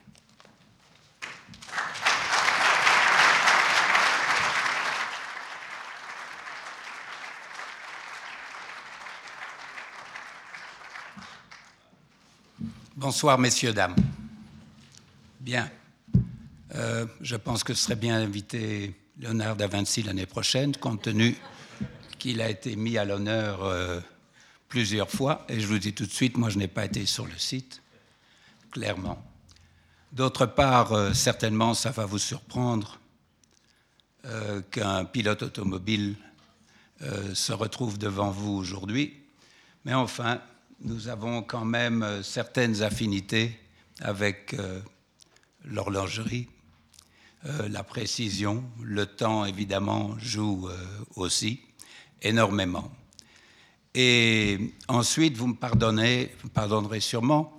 [13.01, 13.95] Bonsoir, messieurs, dames.
[15.39, 15.71] Bien.
[16.75, 21.35] Euh, je pense que ce serait bien d'inviter Léonard da Vinci l'année prochaine, compte tenu
[22.19, 23.99] qu'il a été mis à l'honneur euh,
[24.67, 25.47] plusieurs fois.
[25.49, 27.81] Et je vous dis tout de suite, moi, je n'ai pas été sur le site,
[28.69, 29.19] clairement.
[30.11, 32.99] D'autre part, euh, certainement, ça va vous surprendre
[34.69, 36.15] qu'un pilote automobile
[37.33, 39.17] se retrouve devant vous aujourd'hui.
[39.85, 40.39] Mais enfin,
[40.83, 43.57] nous avons quand même euh, certaines affinités
[44.01, 44.79] avec euh,
[45.65, 46.47] l'horlogerie,
[47.45, 50.69] euh, la précision, le temps évidemment joue
[51.15, 51.61] aussi
[52.21, 52.91] énormément.
[53.93, 57.57] Et ensuite, vous me pardonnez, vous pardonnerez sûrement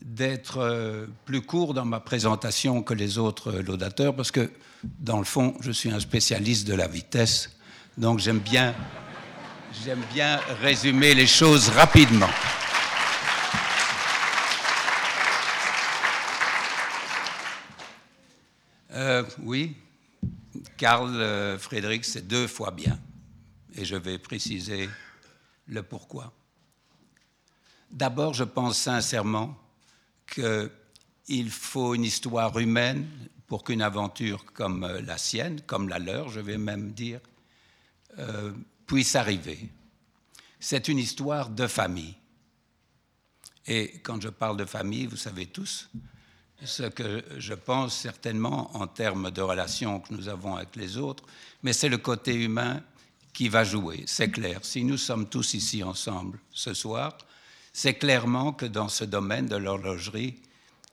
[0.00, 4.50] d'être plus court dans ma présentation que les autres laudateurs, parce que
[4.84, 7.50] dans le fond, je suis un spécialiste de la vitesse,
[7.98, 8.74] donc j'aime bien
[9.84, 12.28] J'aime bien résumer les choses rapidement.
[18.96, 19.76] Euh, oui,
[20.78, 22.98] Karl euh, Frédéric, c'est deux fois bien.
[23.74, 24.88] Et je vais préciser
[25.66, 26.32] le pourquoi.
[27.90, 29.54] D'abord, je pense sincèrement
[30.26, 33.06] qu'il faut une histoire humaine
[33.46, 37.20] pour qu'une aventure comme euh, la sienne, comme la leur, je vais même dire,
[38.86, 39.68] puisse arriver.
[40.58, 42.14] c'est une histoire de famille.
[43.66, 45.90] Et quand je parle de famille, vous savez tous
[46.64, 51.24] ce que je pense certainement en termes de relations que nous avons avec les autres,
[51.62, 52.82] mais c'est le côté humain
[53.32, 54.60] qui va jouer, c'est clair.
[54.62, 57.18] Si nous sommes tous ici ensemble ce soir,
[57.72, 60.36] c'est clairement que dans ce domaine de l'horlogerie,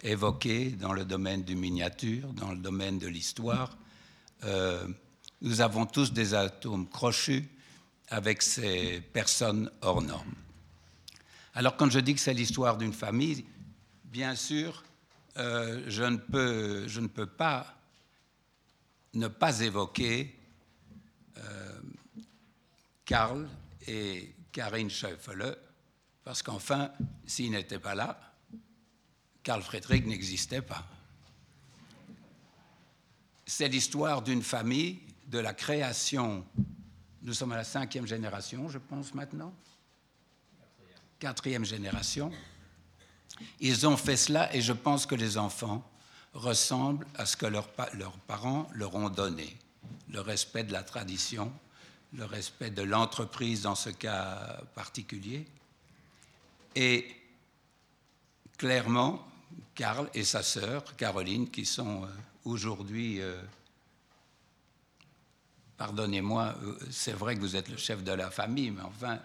[0.04, 3.78] évoqué dans le domaine du miniature, dans le domaine de l'histoire,
[4.44, 4.86] euh,
[5.42, 7.48] nous avons tous des atomes crochus
[8.10, 10.36] avec ces personnes hors normes.
[11.56, 13.46] Alors quand je dis que c'est l'histoire d'une famille,
[14.06, 14.84] bien sûr,
[15.38, 17.76] euh, je, ne peux, je ne peux pas
[19.14, 20.36] ne pas évoquer
[21.38, 21.82] euh,
[23.06, 23.48] Karl
[23.88, 25.58] et Karine Schäufele,
[26.24, 26.92] parce qu'enfin,
[27.26, 28.20] s'ils n'étaient pas là,
[29.44, 30.86] Karl Friedrich n'existait pas.
[33.46, 36.46] C'est l'histoire d'une famille, de la création.
[37.22, 39.54] Nous sommes à la cinquième génération, je pense maintenant.
[41.20, 42.32] Quatrième génération.
[43.60, 45.84] Ils ont fait cela et je pense que les enfants
[46.34, 47.68] ressemblent à ce que leurs,
[48.28, 49.56] parents leur ont donné.
[50.10, 51.52] Le respect de la tradition,
[52.14, 55.46] le respect de l'entreprise dans ce cas particulier.
[56.76, 57.16] Et
[58.58, 59.26] clairement,
[59.76, 62.08] Karl et sa sœur, Caroline, qui sont euh,
[62.46, 63.42] aujourd'hui, euh,
[65.78, 69.20] pardonnez-moi, euh, c'est vrai que vous êtes le chef de la famille, mais enfin,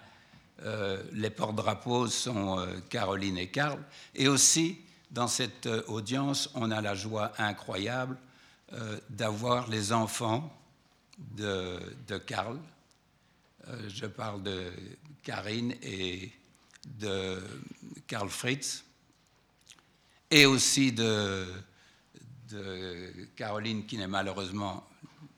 [1.13, 3.81] les porte-drapeaux sont Caroline et Karl.
[4.15, 4.79] Et aussi,
[5.11, 8.17] dans cette audience, on a la joie incroyable
[9.09, 10.53] d'avoir les enfants
[11.19, 12.59] de, de Karl.
[13.89, 14.73] je parle de
[15.23, 16.33] Karine et
[16.99, 17.39] de
[18.07, 18.85] Karl Fritz
[20.31, 21.47] et aussi de,
[23.37, 24.89] Caroline, qui n'est malheureusement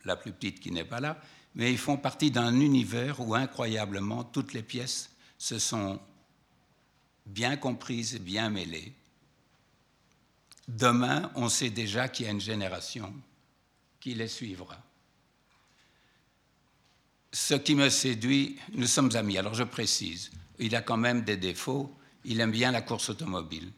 [0.04, 1.20] la plus petite qui n'est pas là,
[1.54, 6.00] mais ils font partie d'un univers où incroyablement toutes les pièces se sont
[7.26, 8.92] bien comprises bien mêlées.
[10.68, 13.12] Demain, on sait déjà qu'il y a une génération
[13.98, 14.78] qui les suivra.
[17.32, 21.36] Ce qui me séduit, nous sommes amis, alors je précise, il a quand même des
[21.36, 21.94] défauts,
[22.24, 23.70] il aime bien la course automobile.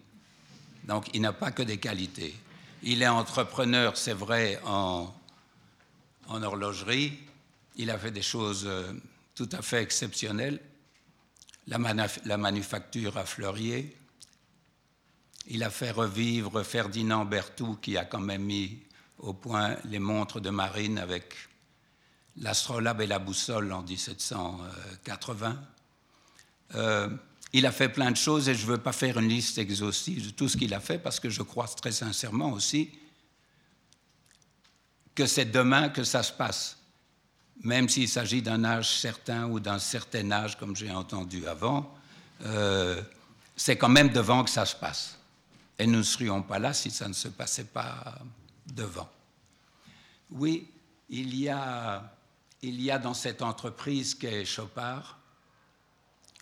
[0.84, 2.34] Donc il n'a pas que des qualités.
[2.82, 5.14] Il est entrepreneur, c'est vrai, en,
[6.28, 7.18] horlogerie.
[7.76, 8.92] Il a fait des choses euh,
[9.34, 10.60] tout à fait exceptionnelles.
[11.68, 11.78] La,
[12.36, 13.96] manufacture à Fleurier.
[15.46, 18.80] Il a fait revivre Ferdinand Berthoud, qui a quand même mis
[19.18, 21.34] au point les montres de marine avec
[22.36, 25.58] l'astrolabe et la boussole en 1780.
[27.54, 30.26] Il a fait plein de choses et je ne veux pas faire une liste exhaustive
[30.26, 32.90] de tout ce qu'il a fait parce que je crois très sincèrement aussi
[35.14, 36.78] que c'est demain que ça se passe.
[37.62, 41.94] Même s'il s'agit d'un âge certain ou d'un certain âge, comme j'ai entendu avant,
[42.44, 43.00] euh,
[43.56, 45.18] c'est quand même devant que ça se passe.
[45.78, 48.18] Et nous ne serions pas là si ça ne se passait pas
[48.66, 49.08] devant.
[50.30, 50.68] Oui,
[51.08, 52.10] il y a,
[52.62, 55.18] il y a dans cette entreprise qu'est Chopard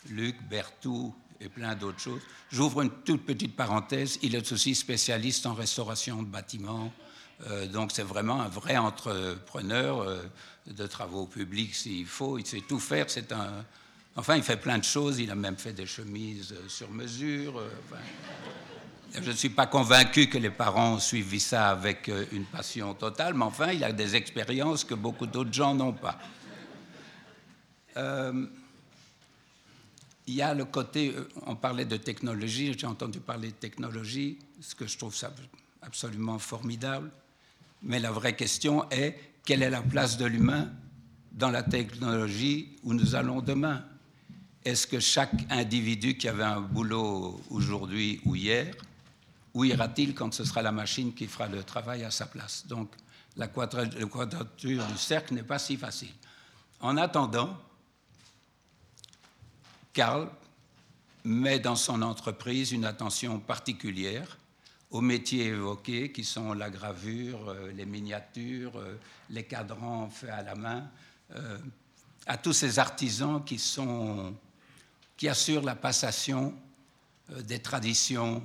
[0.08, 2.22] Luc, Berthoud et plein d'autres choses.
[2.50, 4.18] J'ouvre une toute petite parenthèse.
[4.22, 6.92] Il est aussi spécialiste en restauration de bâtiments.
[7.48, 10.22] Euh, donc c'est vraiment un vrai entrepreneur euh,
[10.70, 12.38] de travaux publics s'il faut.
[12.38, 13.08] Il sait tout faire.
[13.08, 13.64] C'est un,
[14.16, 15.18] enfin, il fait plein de choses.
[15.18, 17.62] Il a même fait des chemises euh, sur mesure.
[19.14, 23.44] je ne suis pas convaincu que les parents suivent ça avec une passion totale, mais
[23.44, 26.18] enfin, il a des expériences que beaucoup d'autres gens n'ont pas.
[30.30, 34.38] Il y a le côté, euh, on parlait de technologie, j'ai entendu parler de technologie,
[34.60, 35.32] ce que je trouve ça
[35.82, 37.10] absolument formidable.
[37.82, 39.18] Mais la vraie question est,
[39.50, 40.70] quelle est la place de l'humain
[41.32, 43.84] dans la technologie où nous allons demain
[44.64, 48.72] Est-ce que chaque individu qui avait un boulot aujourd'hui ou hier,
[49.52, 52.64] où ira-t-il quand ce sera la machine qui fera le travail à sa place?
[52.68, 52.92] Donc,
[53.36, 56.14] la quadrature du cercle n'est pas si facile.
[56.78, 57.58] En attendant,
[59.92, 60.30] Karl
[61.24, 64.38] met dans son entreprise une attention particulière
[64.90, 68.98] aux métiers évoqués qui sont la gravure, euh, les miniatures, euh,
[69.30, 70.90] les cadrans faits à la main,
[71.34, 71.58] euh,
[72.26, 74.34] à tous ces artisans qui, sont,
[75.16, 76.54] qui assurent la passation
[77.44, 78.42] des traditions,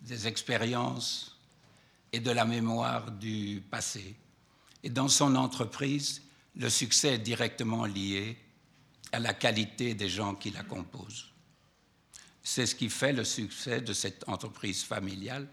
[0.00, 1.36] des expériences
[2.12, 4.14] et de la mémoire du passé.
[4.82, 6.22] Et dans son entreprise,
[6.56, 8.38] le succès est directement lié
[9.10, 11.31] à la qualité des gens qui la composent.
[12.42, 15.48] C'est ce qui fait le succès de cette entreprise familiale,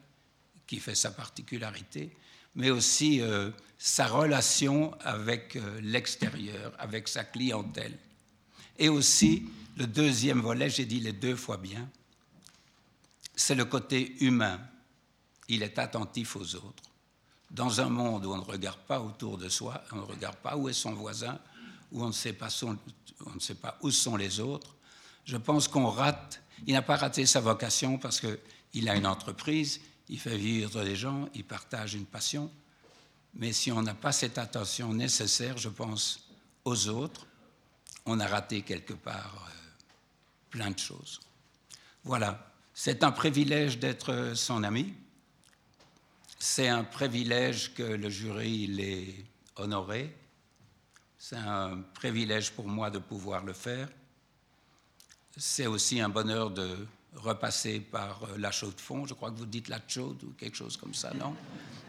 [0.66, 2.16] qui fait sa particularité,
[2.56, 7.98] mais aussi euh, sa relation avec euh, l'extérieur, avec sa clientèle.
[8.78, 9.46] Et aussi,
[9.78, 11.90] le deuxième volet, j'ai dit les deux fois bien,
[13.36, 14.60] c'est le côté humain.
[15.48, 16.84] Il est attentif aux autres.
[17.50, 20.56] Dans un monde où on ne regarde pas autour de soi, on ne regarde pas
[20.56, 21.40] où est son voisin,
[21.92, 24.76] où on ne sait pas, on ne sait pas où sont les autres,
[25.26, 26.42] je pense qu'on rate.
[26.68, 30.96] Il n'a pas raté sa vocation parce qu'il a une entreprise, il fait vivre des
[30.96, 32.52] gens, il partage une passion.
[33.36, 36.28] Mais si on n'a pas cette attention nécessaire, je pense,
[36.66, 37.28] aux autres,
[38.06, 39.52] on a raté quelque part euh,
[40.50, 41.20] plein de choses.
[42.04, 44.94] Voilà, c'est un privilège d'être son ami.
[46.40, 49.14] C'est un privilège que le jury l'ait
[49.58, 50.16] honoré.
[51.18, 53.90] C'est un privilège pour moi de pouvoir le faire.
[55.42, 56.86] C'est aussi un bonheur de
[57.16, 59.06] repasser par euh, la chaude fond.
[59.06, 61.34] Je crois que vous dites la chaude ou quelque chose comme ça, non?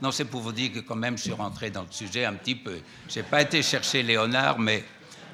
[0.01, 2.35] Non, c'est pour vous dire que quand même je suis rentré dans le sujet un
[2.35, 2.79] petit peu.
[3.09, 4.85] Je n'ai pas été chercher Léonard, mais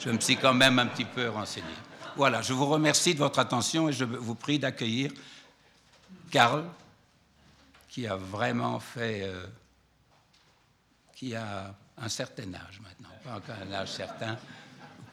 [0.01, 1.69] je me suis quand même un petit peu renseigné.
[2.17, 5.13] Voilà, je vous remercie de votre attention et je vous prie d'accueillir
[6.31, 6.65] Karl,
[7.91, 9.47] qui a vraiment fait, euh,
[11.15, 14.39] qui a un certain âge maintenant, pas encore un âge certain,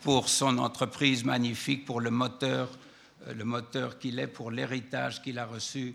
[0.02, 2.70] pour son entreprise magnifique, pour le moteur,
[3.28, 5.94] le moteur qu'il est, pour l'héritage qu'il a reçu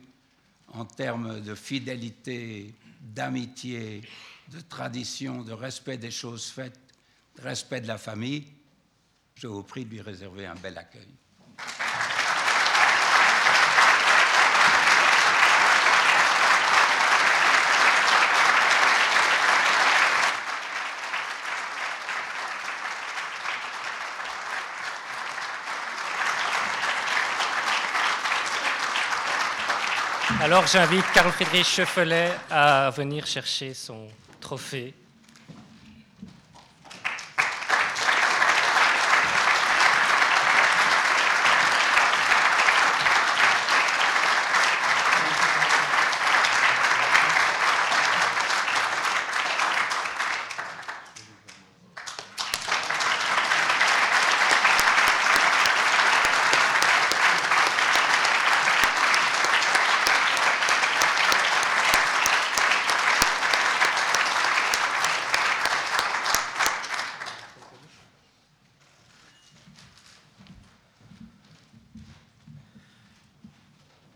[0.69, 4.03] en termes de fidélité, d'amitié,
[4.49, 6.79] de tradition, de respect des choses faites,
[7.37, 8.47] de respect de la famille.
[9.35, 11.09] Je vous prie de lui réserver un bel accueil.
[30.41, 34.07] Alors j'invite Karl Friedrich Schöffelet à venir chercher son
[34.41, 34.95] trophée.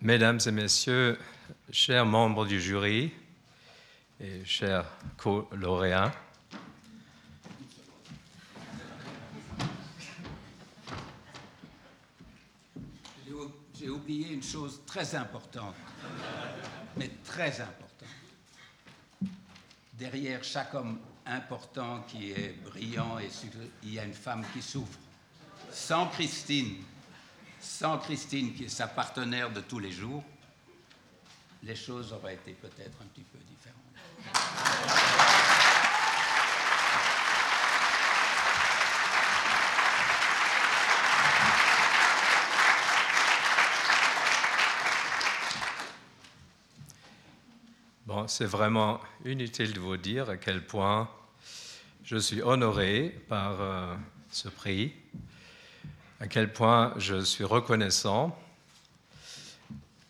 [0.04, 1.16] Mesdames et Messieurs,
[1.70, 3.12] chers membres du jury
[4.20, 4.84] et chers
[5.16, 6.12] co-lauréats,
[13.78, 15.76] J'ai oublié une chose très importante,
[16.96, 18.08] mais très importante.
[19.92, 23.28] Derrière chaque homme important qui est brillant, et
[23.84, 24.98] il y a une femme qui souffre.
[25.70, 26.76] Sans Christine,
[27.62, 30.24] sans Christine, qui est sa partenaire de tous les jours,
[31.62, 33.78] les choses auraient été peut-être un petit peu différentes.
[48.04, 51.08] Bon, c'est vraiment inutile de vous dire à quel point
[52.02, 53.94] je suis honoré par euh,
[54.30, 54.92] ce prix
[56.22, 58.38] à quel point je suis reconnaissant,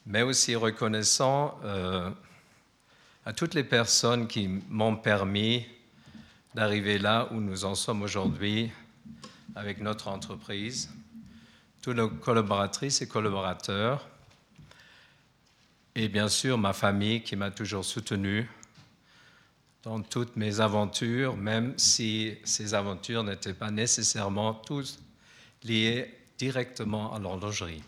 [0.04, 2.10] mais aussi reconnaissant euh,
[3.24, 5.64] à toutes les personnes qui m'ont permis
[6.54, 8.70] d'arriver là où nous en sommes aujourd'hui
[9.54, 10.90] avec notre entreprise,
[11.80, 14.06] tous nos collaboratrices et collaborateurs,
[15.94, 18.50] et bien sûr ma famille qui m'a toujours soutenu
[19.82, 24.98] dans toutes mes aventures, même si ces aventures n'étaient pas nécessairement toutes
[25.64, 27.82] liées directement à l'horlogerie.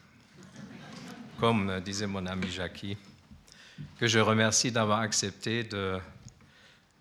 [1.38, 2.96] Comme disait mon ami Jackie,
[3.98, 5.98] que je remercie d'avoir accepté de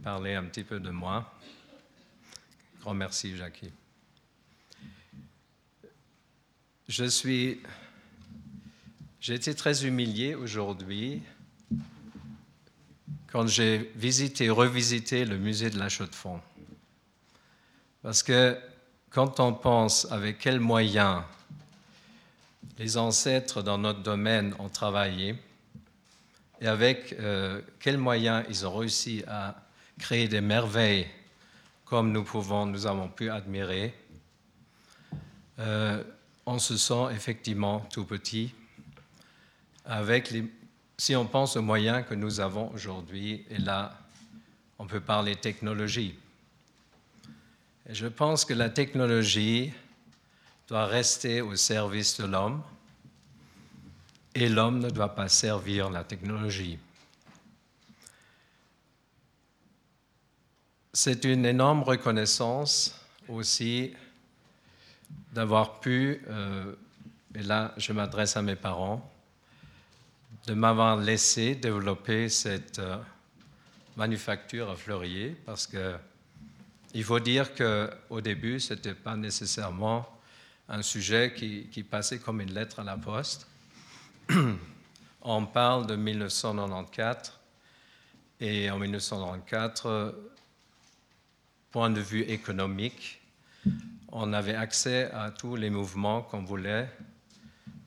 [0.03, 1.33] parler un petit peu de moi.
[2.81, 3.71] Grand merci, Jackie.
[6.87, 7.61] Je suis.
[9.19, 11.21] J'ai été très humilié aujourd'hui
[13.31, 16.41] quand j'ai visité, revisité le musée de la Chaux-de-Fonds.
[18.03, 18.59] Parce que
[19.13, 21.21] quand on pense avec quels moyens
[22.79, 25.35] les ancêtres dans notre domaine ont travaillé
[26.59, 29.55] et avec euh, quels moyens ils ont réussi à
[29.99, 31.07] créer des merveilles
[31.85, 33.93] comme nous pouvons, nous avons pu admirer,
[35.59, 36.03] euh,
[36.47, 38.51] on se sent effectivement tout petit.
[39.85, 40.51] Avec les,
[40.97, 43.95] si on pense aux moyens que nous avons aujourd'hui, et là,
[44.79, 46.15] on peut parler technologie
[47.89, 49.73] je pense que la technologie
[50.67, 52.63] doit rester au service de l'homme
[54.33, 56.79] et l'homme ne doit pas servir la technologie.
[60.93, 63.93] C'est une énorme reconnaissance aussi
[65.31, 66.73] d'avoir pu, euh,
[67.35, 69.11] et là je m'adresse à mes parents,
[70.45, 72.97] de m'avoir laissé développer cette euh,
[73.95, 75.95] manufacture à Fleurier, parce que
[76.93, 80.07] il faut dire qu'au début, ce n'était pas nécessairement
[80.69, 83.47] un sujet qui, passait comme une lettre à la poste.
[85.21, 87.33] On parle de 1994,
[88.39, 90.13] et en 1994,
[91.71, 93.21] point de vue économique,
[94.11, 96.87] on avait accès à tous les mouvements qu'on voulait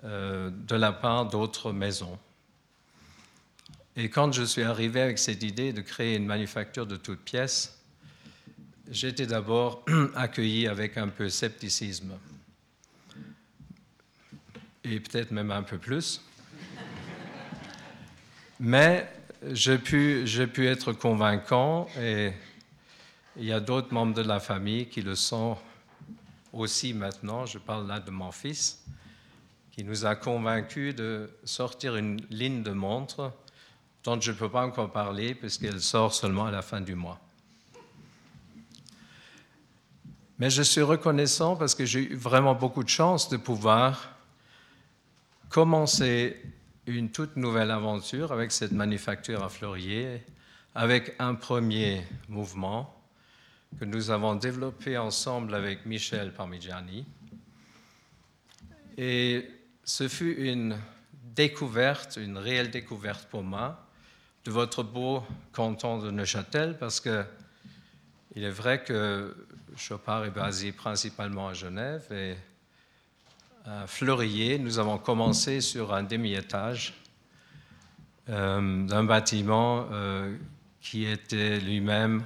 [0.03, 2.19] euh, de la part d'autres maisons.
[3.95, 7.76] Et quand je suis arrivé avec cette idée de créer une manufacture de toutes pièces,
[8.91, 9.85] j'étais d'abord
[10.15, 12.19] accueilli avec un peu scepticisme,
[14.85, 16.21] et peut-être même un peu plus.
[18.61, 19.11] Mais
[19.53, 22.33] j'ai pu, pu être convaincant et
[23.37, 25.59] il y a d'autres membres de la famille qui le sont
[26.53, 27.45] aussi maintenant.
[27.45, 28.83] Je parle là de mon fils,
[29.73, 33.33] qui nous a convaincus de sortir une ligne de montre
[34.05, 37.21] dont je ne peux pas encore parler puisqu'elle sort seulement à la fin du mois.
[40.39, 44.15] Mais je suis reconnaissant parce que j'ai eu vraiment beaucoup de chance de pouvoir
[45.49, 46.37] commencer
[46.87, 50.23] une toute nouvelle aventure avec cette manufacture à Fleurier,
[50.75, 52.95] avec un premier mouvement
[53.81, 57.07] que nous avons développé ensemble avec Michel Parmigiani.
[58.99, 59.49] Et
[59.85, 60.77] ce fut une
[61.35, 63.87] découverte, une réelle découverte pour moi
[64.45, 67.25] de votre beau canton de Neuchâtel, parce que
[68.35, 69.35] il est vrai que
[69.77, 72.35] Chopard est basé principalement à Genève et
[73.67, 76.95] à Fleurier, nous avons commencé sur un demi-étage
[78.29, 80.37] euh, d'un bâtiment euh,
[80.81, 82.25] qui était lui-même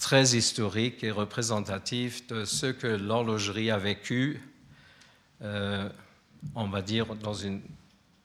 [0.00, 4.40] très historique et représentatif de ce que l'horlogerie a vécu,
[5.42, 5.88] euh,
[6.54, 7.60] on va dire, dans une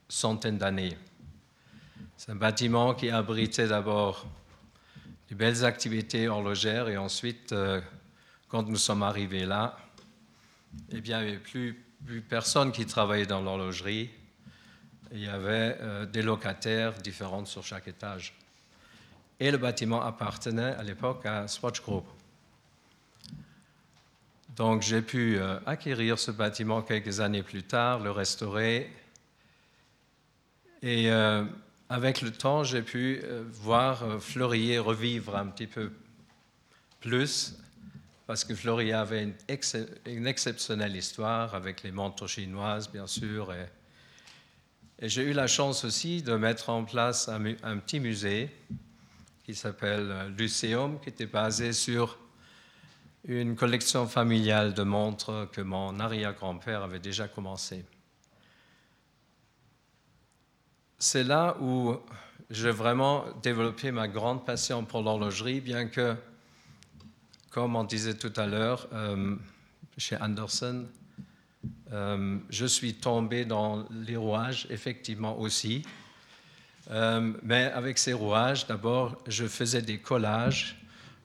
[0.07, 0.98] centaine d'années.
[2.15, 4.26] C'est un bâtiment qui abritait d'abord
[5.30, 7.81] de belles activités horlogères et ensuite, euh,
[8.47, 9.77] quand nous sommes arrivés là,
[10.91, 11.85] eh bien, il n'y avait plus,
[12.27, 14.10] personne qui travaillait dans l'horlogerie.
[15.11, 18.35] Il y avait euh, des locataires différents sur chaque étage
[19.39, 22.06] et le bâtiment appartenait à l'époque à Swatch Group.
[24.56, 28.91] Donc j'ai pu euh, acquérir ce bâtiment quelques années plus tard, le restaurer.
[30.81, 31.10] Et
[31.90, 35.91] avec le temps, j'ai pu euh, voir Fleurier revivre un petit peu
[36.99, 37.57] plus,
[38.28, 39.24] parce que Fleurier avait
[40.06, 43.52] une, exceptionnelle histoire avec les montres chinoises, bien sûr.
[43.53, 43.66] Et,
[44.99, 48.52] et j'ai eu la chance aussi de mettre en place un, un petit musée
[49.44, 52.20] qui s'appelle euh, Luceum, qui était basé sur
[53.28, 57.84] une collection familiale de montres que mon arrière-grand-père avait déjà commencé.
[60.99, 61.95] C'est là où
[62.49, 66.13] j'ai vraiment développé ma grande passion pour l'horlogerie, bien que,
[67.51, 69.38] comme on disait tout à l'heure, euh,
[69.97, 70.85] chez Anderson,
[71.91, 75.84] euh, je suis tombé dans les rouages, effectivement aussi.
[76.91, 80.81] Euh, mais avec ces rouages, d'abord, je faisais des collages.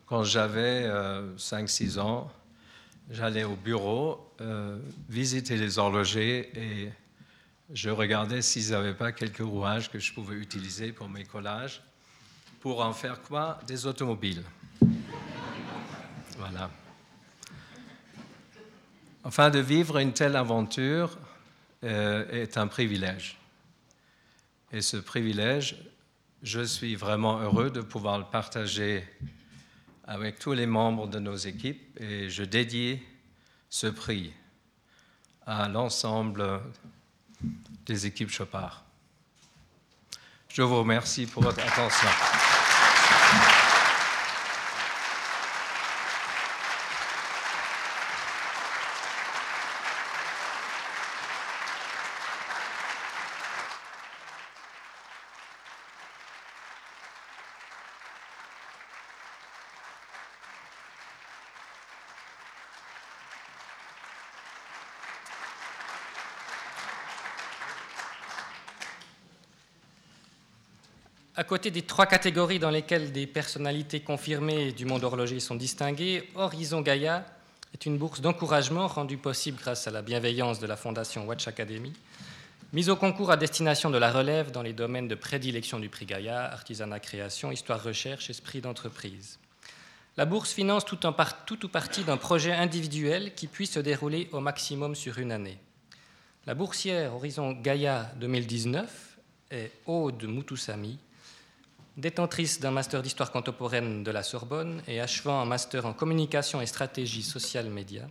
[0.07, 0.89] Quand j'avais
[1.37, 2.31] 5-6 euh, ans,
[3.11, 4.21] j'allais au bureau
[5.09, 6.91] visiter les horlogers et
[7.75, 11.83] je regardais s'ils n'avaient pas quelques rouages que je pouvais utiliser pour mes collages.
[12.61, 13.59] Pour en faire quoi?
[13.67, 14.45] Des automobiles.
[16.39, 16.71] voilà.
[19.25, 21.19] Enfin, de vivre une telle aventure
[21.83, 23.39] est un privilège.
[24.73, 25.77] Et ce privilège,
[26.43, 29.05] je suis vraiment heureux de pouvoir le partager
[30.07, 33.01] avec tous les membres de nos équipes et je dédie
[33.69, 34.33] ce prix
[35.47, 36.61] à l'ensemble
[37.87, 38.85] des équipes Chopard.
[40.49, 42.09] Je vous remercie pour votre attention.
[71.45, 76.27] À côté des trois catégories dans lesquelles des personnalités confirmées du monde horloger sont distinguées,
[76.37, 77.27] Horizon Gaïa
[77.75, 81.93] est une bourse d'encouragement rendue possible grâce à la bienveillance de la Fondation Watch Academy,
[82.73, 86.07] mise au concours à destination de la relève dans les domaines de prédilection du prix
[86.07, 89.39] Gaïa, artisanat création, histoire recherche, esprit d'entreprise.
[90.17, 94.95] La bourse finance tout, ou partie d'un projet individuel qui puisse se dérouler au maximum
[94.95, 95.59] sur une année.
[96.47, 99.19] La boursière Horizon Gaïa 2019
[99.51, 100.99] est Aude Moutoussami,
[101.97, 106.67] détentrice d'un master d'histoire contemporaine de la Sorbonne et achevant un master en communication et
[106.67, 108.09] stratégie sociale média.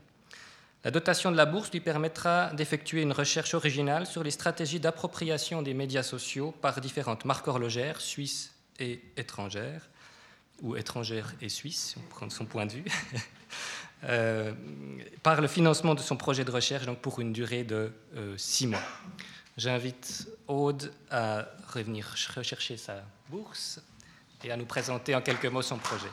[0.83, 5.61] La dotation de la bourse lui permettra d'effectuer une recherche originale sur les stratégies d'appropriation
[5.61, 9.89] des médias sociaux par différentes marques horlogères suisses et étrangères,
[10.61, 12.85] ou étrangères et suisses, on prend son point de vue,
[14.03, 14.53] euh,
[15.21, 18.67] par le financement de son projet de recherche, donc pour une durée de euh, six
[18.67, 18.83] mois.
[19.55, 23.79] J'invite Aude à revenir rechercher sa bourse
[24.43, 26.09] et à nous présenter en quelques mots son projet.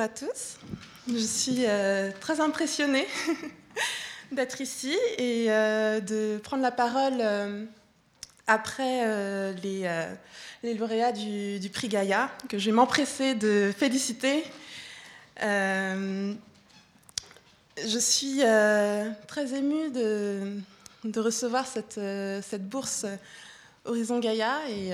[0.00, 0.56] À tous.
[1.08, 3.06] Je suis euh, très impressionnée
[4.32, 7.66] d'être ici et euh, de prendre la parole euh,
[8.46, 9.04] après
[9.62, 9.88] les,
[10.62, 14.42] les, lauréats du, prix Gaïa, que je vais m'empresser de féliciter.
[15.40, 16.34] je
[17.98, 18.40] suis
[19.28, 20.56] très émue de,
[21.04, 22.00] de recevoir cette,
[22.42, 23.06] cette, bourse
[23.84, 24.92] Horizon Gaïa et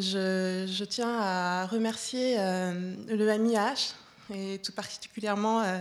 [0.00, 3.94] je, tiens à remercier euh, le MIH
[4.32, 5.78] et tout particulièrement euh,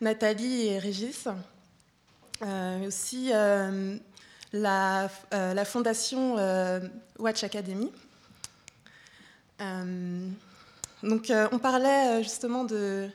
[0.00, 1.28] Nathalie et Régis,
[2.42, 3.30] euh, mais aussi
[4.52, 5.08] la,
[5.64, 6.36] fondation
[7.18, 7.90] Watch Academy.
[11.02, 13.08] donc, on parlait justement de,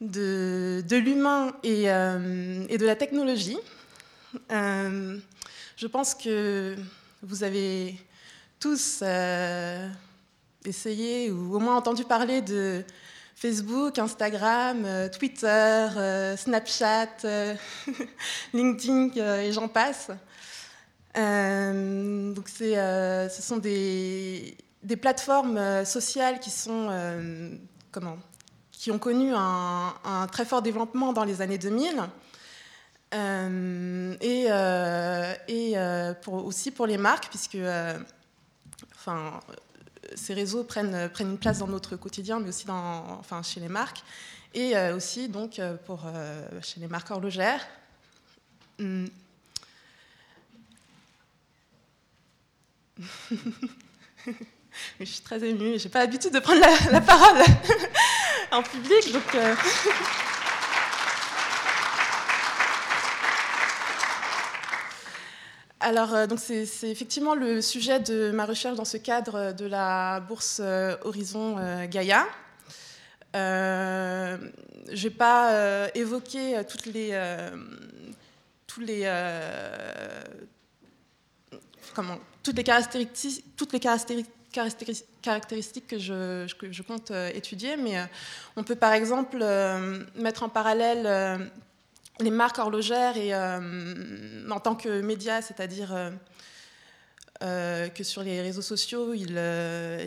[0.00, 3.58] de, l'humain et, de la technologie.
[4.50, 6.76] je pense que
[7.22, 7.96] vous avez
[8.64, 9.86] tous euh,
[10.64, 12.82] essayé ou au moins entendu parler de
[13.34, 17.10] Facebook, Instagram, euh, Twitter, euh, Snapchat,
[18.54, 19.10] LinkedIn
[19.42, 20.08] et j'en passe.
[21.14, 24.56] donc ce sont des,
[24.98, 26.88] plateformes sociales qui sont
[27.92, 28.16] comment
[28.72, 32.02] qui ont connu un, très fort développement dans les années 2000
[34.22, 34.46] et,
[35.48, 35.76] et
[36.28, 37.58] aussi pour les marques puisque
[39.06, 39.40] enfin,
[40.14, 43.68] ces réseaux prennent, prennent une place dans notre quotidien, mais aussi dans, enfin, chez les
[43.68, 44.02] marques,
[44.54, 47.66] et euh, aussi donc euh, pour, euh, chez les marques horlogères.
[48.78, 49.06] Hmm.
[55.00, 56.60] je suis très émue, j'ai pas l'habitude de prendre
[56.90, 57.42] la, parole
[58.52, 59.36] en public, donc.
[65.84, 70.20] Alors, euh, donc c'est, effectivement le sujet de ma recherche dans ce cadre de la
[70.20, 72.26] bourse euh, Horizon euh, Gaïa.
[73.34, 74.38] je
[74.90, 77.10] ne vais pas évoquer toutes les,
[78.78, 79.06] les,
[82.42, 87.96] toutes les caractéristiques, toutes les caractéristiques, caractéristiques que je, que je compte étudier, mais
[88.56, 89.44] on peut par exemple
[90.14, 91.50] mettre en parallèle
[92.20, 96.10] les marques horlogères et euh, en tant que média, c'est-à-dire euh,
[97.42, 99.38] euh, que sur les réseaux sociaux, ils,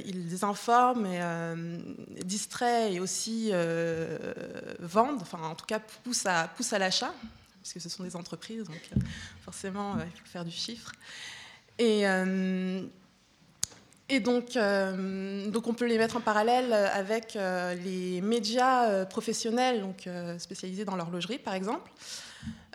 [0.05, 3.51] ils informent, et, distraient et aussi
[4.79, 7.13] vendent, enfin en tout cas poussent à, pousse à l'achat,
[7.61, 8.89] puisque ce sont des entreprises, donc
[9.43, 10.91] forcément il faut faire du chiffre.
[11.79, 12.05] Et
[14.09, 19.05] et donc, euh, donc, on peut les mettre en parallèle avec euh, les médias euh,
[19.05, 20.07] professionnels, donc
[20.39, 21.91] spécialisés dans l'horlogerie, par exemple.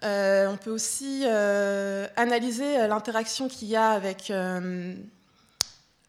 [0.02, 4.30] on peut aussi analyser l'interaction qu'il y a avec,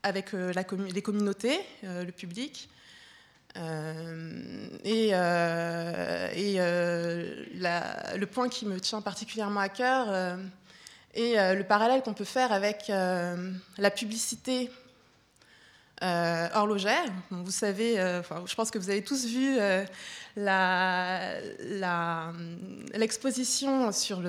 [0.03, 2.69] avec les communautés, le public.
[3.55, 6.57] et, et
[8.17, 10.37] le point qui me tient particulièrement à cœur
[11.13, 14.69] est le parallèle qu'on peut faire avec la publicité
[16.03, 17.05] euh, horlogère.
[17.31, 19.85] Vous savez, euh, je pense que vous avez tous vu euh,
[22.93, 24.21] l'exposition sur,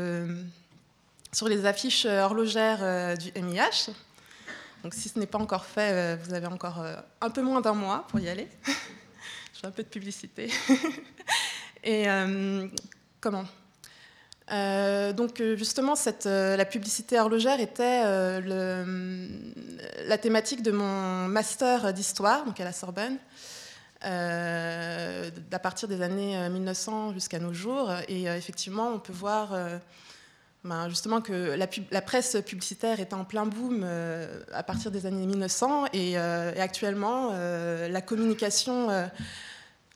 [1.32, 3.90] sur les affiches horlogères du MIH.
[4.84, 6.84] Donc si ce n'est pas encore fait, vous avez encore
[7.20, 8.48] un peu moins d'un mois pour y aller.
[9.52, 10.50] je fais un peu de publicité.
[11.82, 12.06] Et
[13.20, 13.46] comment?
[14.48, 18.02] Donc justement, cette, la publicité horlogère était
[20.06, 23.18] la thématique de mon master d'histoire, donc à la Sorbonne.
[24.04, 27.90] Euh, à partir des années 1900 euh, jusqu'à nos jours.
[28.08, 29.56] Et euh, effectivement, on peut voir
[30.62, 31.56] ben, justement que
[31.90, 33.86] la, presse publicitaire est en plein boom
[34.52, 38.88] à partir des années 1900 et, actuellement, la communication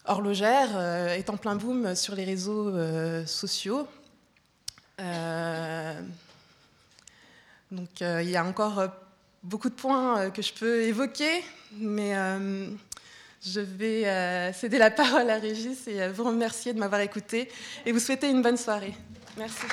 [0.07, 0.79] horlogère
[1.11, 2.73] est en plein boom sur les réseaux
[3.27, 3.87] sociaux.
[7.71, 8.89] Donc il y a encore
[9.43, 12.15] beaucoup de points que je peux évoquer, mais
[13.45, 17.49] je vais euh, céder la parole à Régis et euh, vous remercier de m'avoir écouté
[17.87, 18.95] et vous souhaiter une bonne soirée.
[19.37, 19.67] Merci.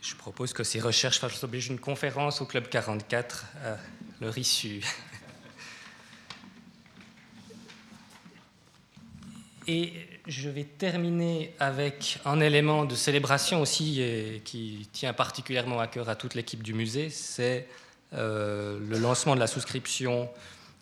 [0.00, 0.14] Je
[0.48, 3.76] que ces recherches fassent l'objet d'une conférence au Club 44 à
[4.22, 4.82] leur issue.
[9.68, 9.92] Et
[10.26, 16.08] je vais terminer avec un élément de célébration aussi et qui tient particulièrement à cœur
[16.08, 17.68] à toute l'équipe du musée, c'est
[18.14, 20.28] euh, le lancement de la souscription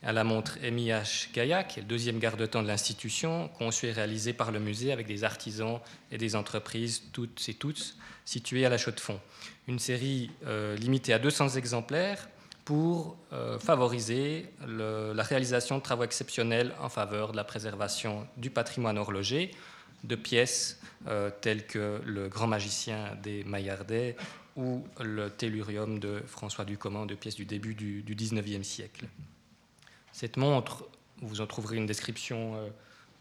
[0.04, 4.32] à la montre MIH Gaia, qui est le deuxième garde-temps de l'institution, conçu et réalisé
[4.32, 5.80] par le musée avec des artisans
[6.12, 7.96] et des entreprises, toutes et toutes,
[8.28, 9.20] situées à la Chaux-de-Fonds.
[9.68, 12.28] Une série euh, limitée à 200 exemplaires
[12.66, 18.98] pour euh, favoriser la réalisation de travaux exceptionnels en faveur de la préservation du patrimoine
[18.98, 19.50] horloger,
[20.04, 24.14] de pièces euh, telles que le Grand Magicien des Maillardais
[24.56, 29.06] ou le Tellurium de François Ducommun, de pièces du début du, du 19e siècle.
[30.12, 30.84] Cette montre,
[31.22, 32.60] vous en trouverez une description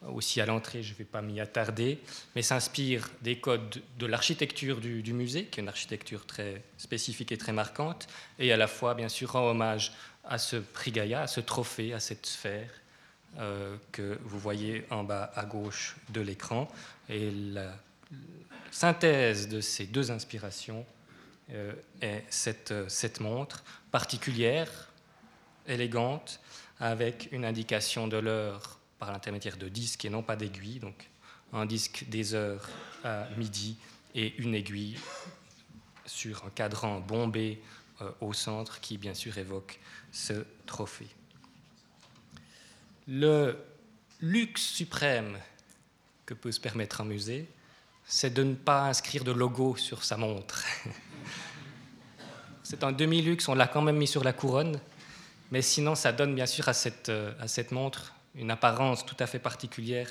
[0.06, 2.00] aussi à l'entrée, je ne vais pas m'y attarder,
[2.36, 7.38] mais s'inspire des codes de l'architecture du, musée, qui est une architecture très spécifique et
[7.38, 8.08] très marquante,
[8.40, 9.94] et à la fois, bien sûr, rend hommage
[10.24, 12.70] à ce prix Gaïa, à ce trophée, à cette sphère
[13.40, 16.68] euh, que vous voyez en bas à gauche de l'écran.
[17.10, 17.74] Et la
[18.72, 20.86] synthèse de ces deux inspirations
[21.52, 24.92] euh, est cette, cette montre particulière,
[25.66, 26.40] élégante,
[26.80, 30.80] avec une indication de l'heure par l'intermédiaire de disques et non pas d'aiguilles.
[30.80, 31.10] Donc
[31.54, 32.70] un disque des heures
[33.04, 33.78] à midi
[34.16, 34.98] et une aiguille
[36.06, 37.62] sur un cadran bombé
[38.02, 39.80] euh, au centre qui bien sûr évoque
[40.12, 41.08] ce trophée.
[43.08, 43.58] Le
[44.22, 45.38] luxe suprême
[46.26, 47.48] que peut se permettre un musée,
[48.06, 50.64] c'est de ne pas inscrire de logo sur sa montre.
[52.64, 54.80] c'est un demi-luxe, on l'a quand même mis sur la couronne,
[55.52, 59.16] mais sinon ça donne bien sûr à cette, euh, à cette montre une apparence tout
[59.20, 60.10] à fait particulière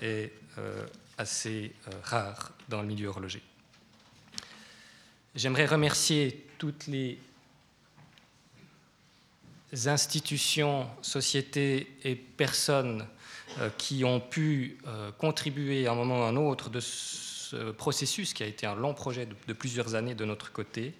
[0.00, 0.86] et euh,
[1.16, 3.42] assez euh, rare dans le milieu horloger.
[5.34, 7.18] J'aimerais remercier toutes les
[9.86, 13.06] institutions, sociétés et personnes
[13.58, 14.78] euh, qui ont pu
[15.18, 18.74] contribuer à un moment ou à un autre de ce processus qui a été un
[18.74, 20.94] long projet de plusieurs années de notre côté.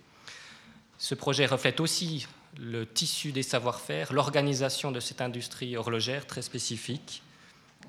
[0.99, 7.23] Ce projet reflète aussi le tissu des savoir-faire, l'organisation de cette industrie horlogère très spécifique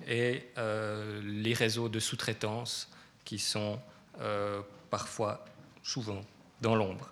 [0.07, 2.89] et euh, les réseaux de sous-traitance
[3.25, 3.79] qui sont
[4.21, 5.45] euh, parfois,
[5.83, 6.21] souvent,
[6.61, 7.11] dans l'ombre.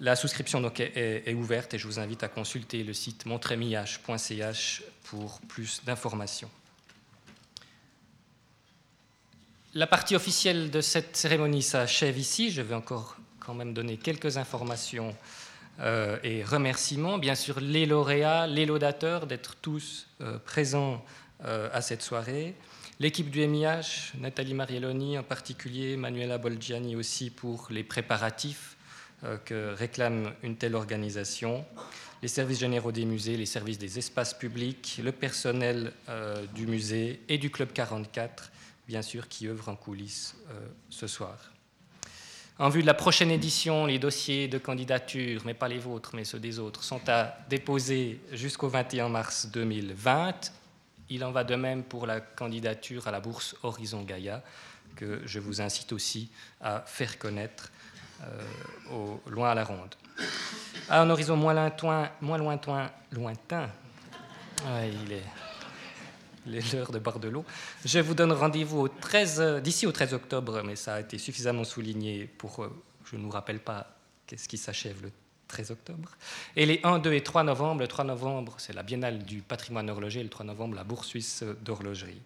[0.00, 5.40] La souscription donc est, ouverte et je vous invite à consulter le site montremih.ch pour
[5.42, 6.50] plus d'informations.
[9.74, 12.50] La partie officielle de cette cérémonie s'achève ici.
[12.50, 15.14] Je vais encore quand même donner quelques informations
[15.80, 17.18] euh, et remerciements.
[17.18, 21.04] Bien sûr, les lauréats, les laudateurs d'être tous euh, présents
[21.44, 22.54] euh, à cette soirée.
[23.00, 28.76] L'équipe du MIH, Nathalie Marielloni en particulier, Manuela Bolgiani aussi pour les préparatifs
[29.46, 31.64] que réclame une telle organisation.
[32.22, 35.92] Les services généraux des musées, les services des espaces publics, le personnel
[36.54, 38.52] du musée et du Club 44,
[38.86, 40.36] bien sûr, qui œuvrent en coulisses
[40.90, 41.53] ce soir.
[42.56, 46.22] En vue de la prochaine édition, les dossiers de candidature, mais pas les vôtres, mais
[46.22, 50.52] ceux des autres, sont à déposer jusqu'au 21 mars 2020.
[51.10, 54.40] Il en va de même pour la candidature à la bourse Horizon Gaïa,
[54.94, 57.72] que je vous incite aussi à faire connaître
[58.22, 58.40] euh,
[58.92, 59.96] au loin à la ronde.
[60.88, 63.68] À un horizon moins lointain, moins lointain, lointain.
[64.64, 65.24] il est
[66.46, 67.44] les heures de bord de l'eau.
[67.84, 68.88] Je vous donne rendez-vous
[69.62, 72.70] d'ici au 13 octobre, mais ça a été suffisamment souligné pour, euh,
[73.04, 73.96] je ne vous rappelle pas
[74.26, 75.10] qu'est-ce qui s'achève le
[75.48, 76.16] 13 octobre.
[76.56, 79.88] Et les 1, 2 et 3 novembre, le 3 novembre, c'est la Biennale du patrimoine
[79.90, 82.20] horloger, le 3 novembre, la Bourse suisse d'horlogerie.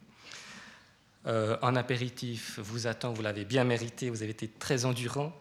[1.27, 5.33] Euh, en apéritif vous attend, vous l'avez bien mérité, vous avez été très endurant.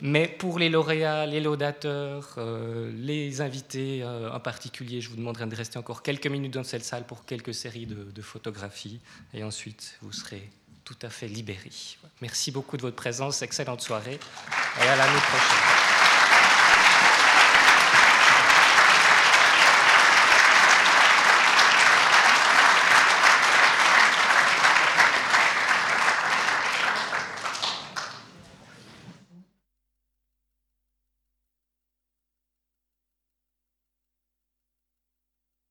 [0.00, 5.46] Mais pour les lauréats, les laudateurs, euh, les invités euh, en particulier, je vous demanderai
[5.46, 9.00] de rester encore quelques minutes dans cette salle pour quelques séries de, de photographies.
[9.32, 10.50] Et ensuite, vous serez
[10.84, 11.70] tout à fait libérés.
[12.20, 13.42] Merci beaucoup de votre présence.
[13.42, 14.18] Excellente soirée.
[14.80, 16.13] Et à l'année prochaine.